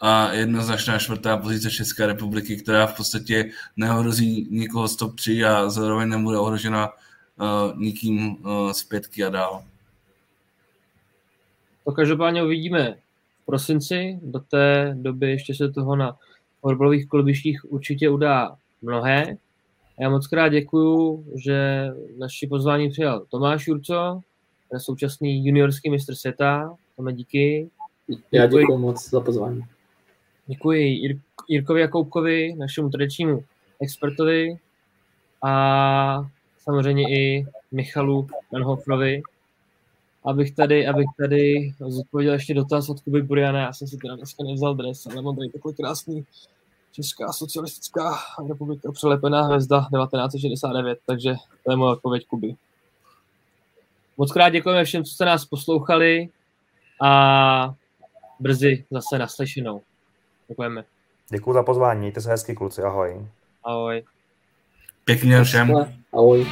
[0.01, 5.71] a jednoznačná čtvrtá pozice České republiky, která v podstatě neohrozí nikoho z top 3 a
[5.71, 9.65] zároveň nebude ohrožena uh, nikým uh, z pětky a dál.
[11.85, 12.95] To každopádně uvidíme
[13.43, 14.19] v prosinci.
[14.23, 16.17] Do té doby ještě se toho na
[16.63, 19.37] fotbalových klubištích určitě udá mnohé.
[20.01, 21.89] Já moc krát děkuju, že
[22.19, 24.21] naši pozvání přijal Tomáš Jurco,
[24.79, 26.77] současný juniorský mistr světa.
[26.97, 27.71] Tome, díky.
[28.33, 29.63] Já děkuji moc za pozvání.
[30.47, 33.45] Děkuji Jirkovi Jakoubkovi, našemu tradičnímu
[33.81, 34.57] expertovi
[35.43, 36.25] a
[36.59, 39.23] samozřejmě i Michalu Manhofrovi,
[40.25, 43.61] abych tady, abych tady zodpověděl ještě dotaz od Kuby Buriana.
[43.61, 46.27] Já jsem si teda dneska nevzal dres, ale mám tady takový krásný
[46.93, 48.19] Česká socialistická
[48.49, 52.55] republika přelepená hvězda 1969, takže to je moje odpověď Kuby.
[54.17, 56.29] Moc krát děkujeme všem, co jste nás poslouchali
[57.03, 57.75] a
[58.41, 59.83] brzy zase naslyšenou.
[60.49, 60.85] Děkujeme.
[61.31, 63.27] Děkuji za pozvání, mějte se hezky kluci, ahoj.
[63.65, 64.03] Ahoj.
[65.05, 65.73] Pěkně všem.
[66.13, 66.47] Ahoj.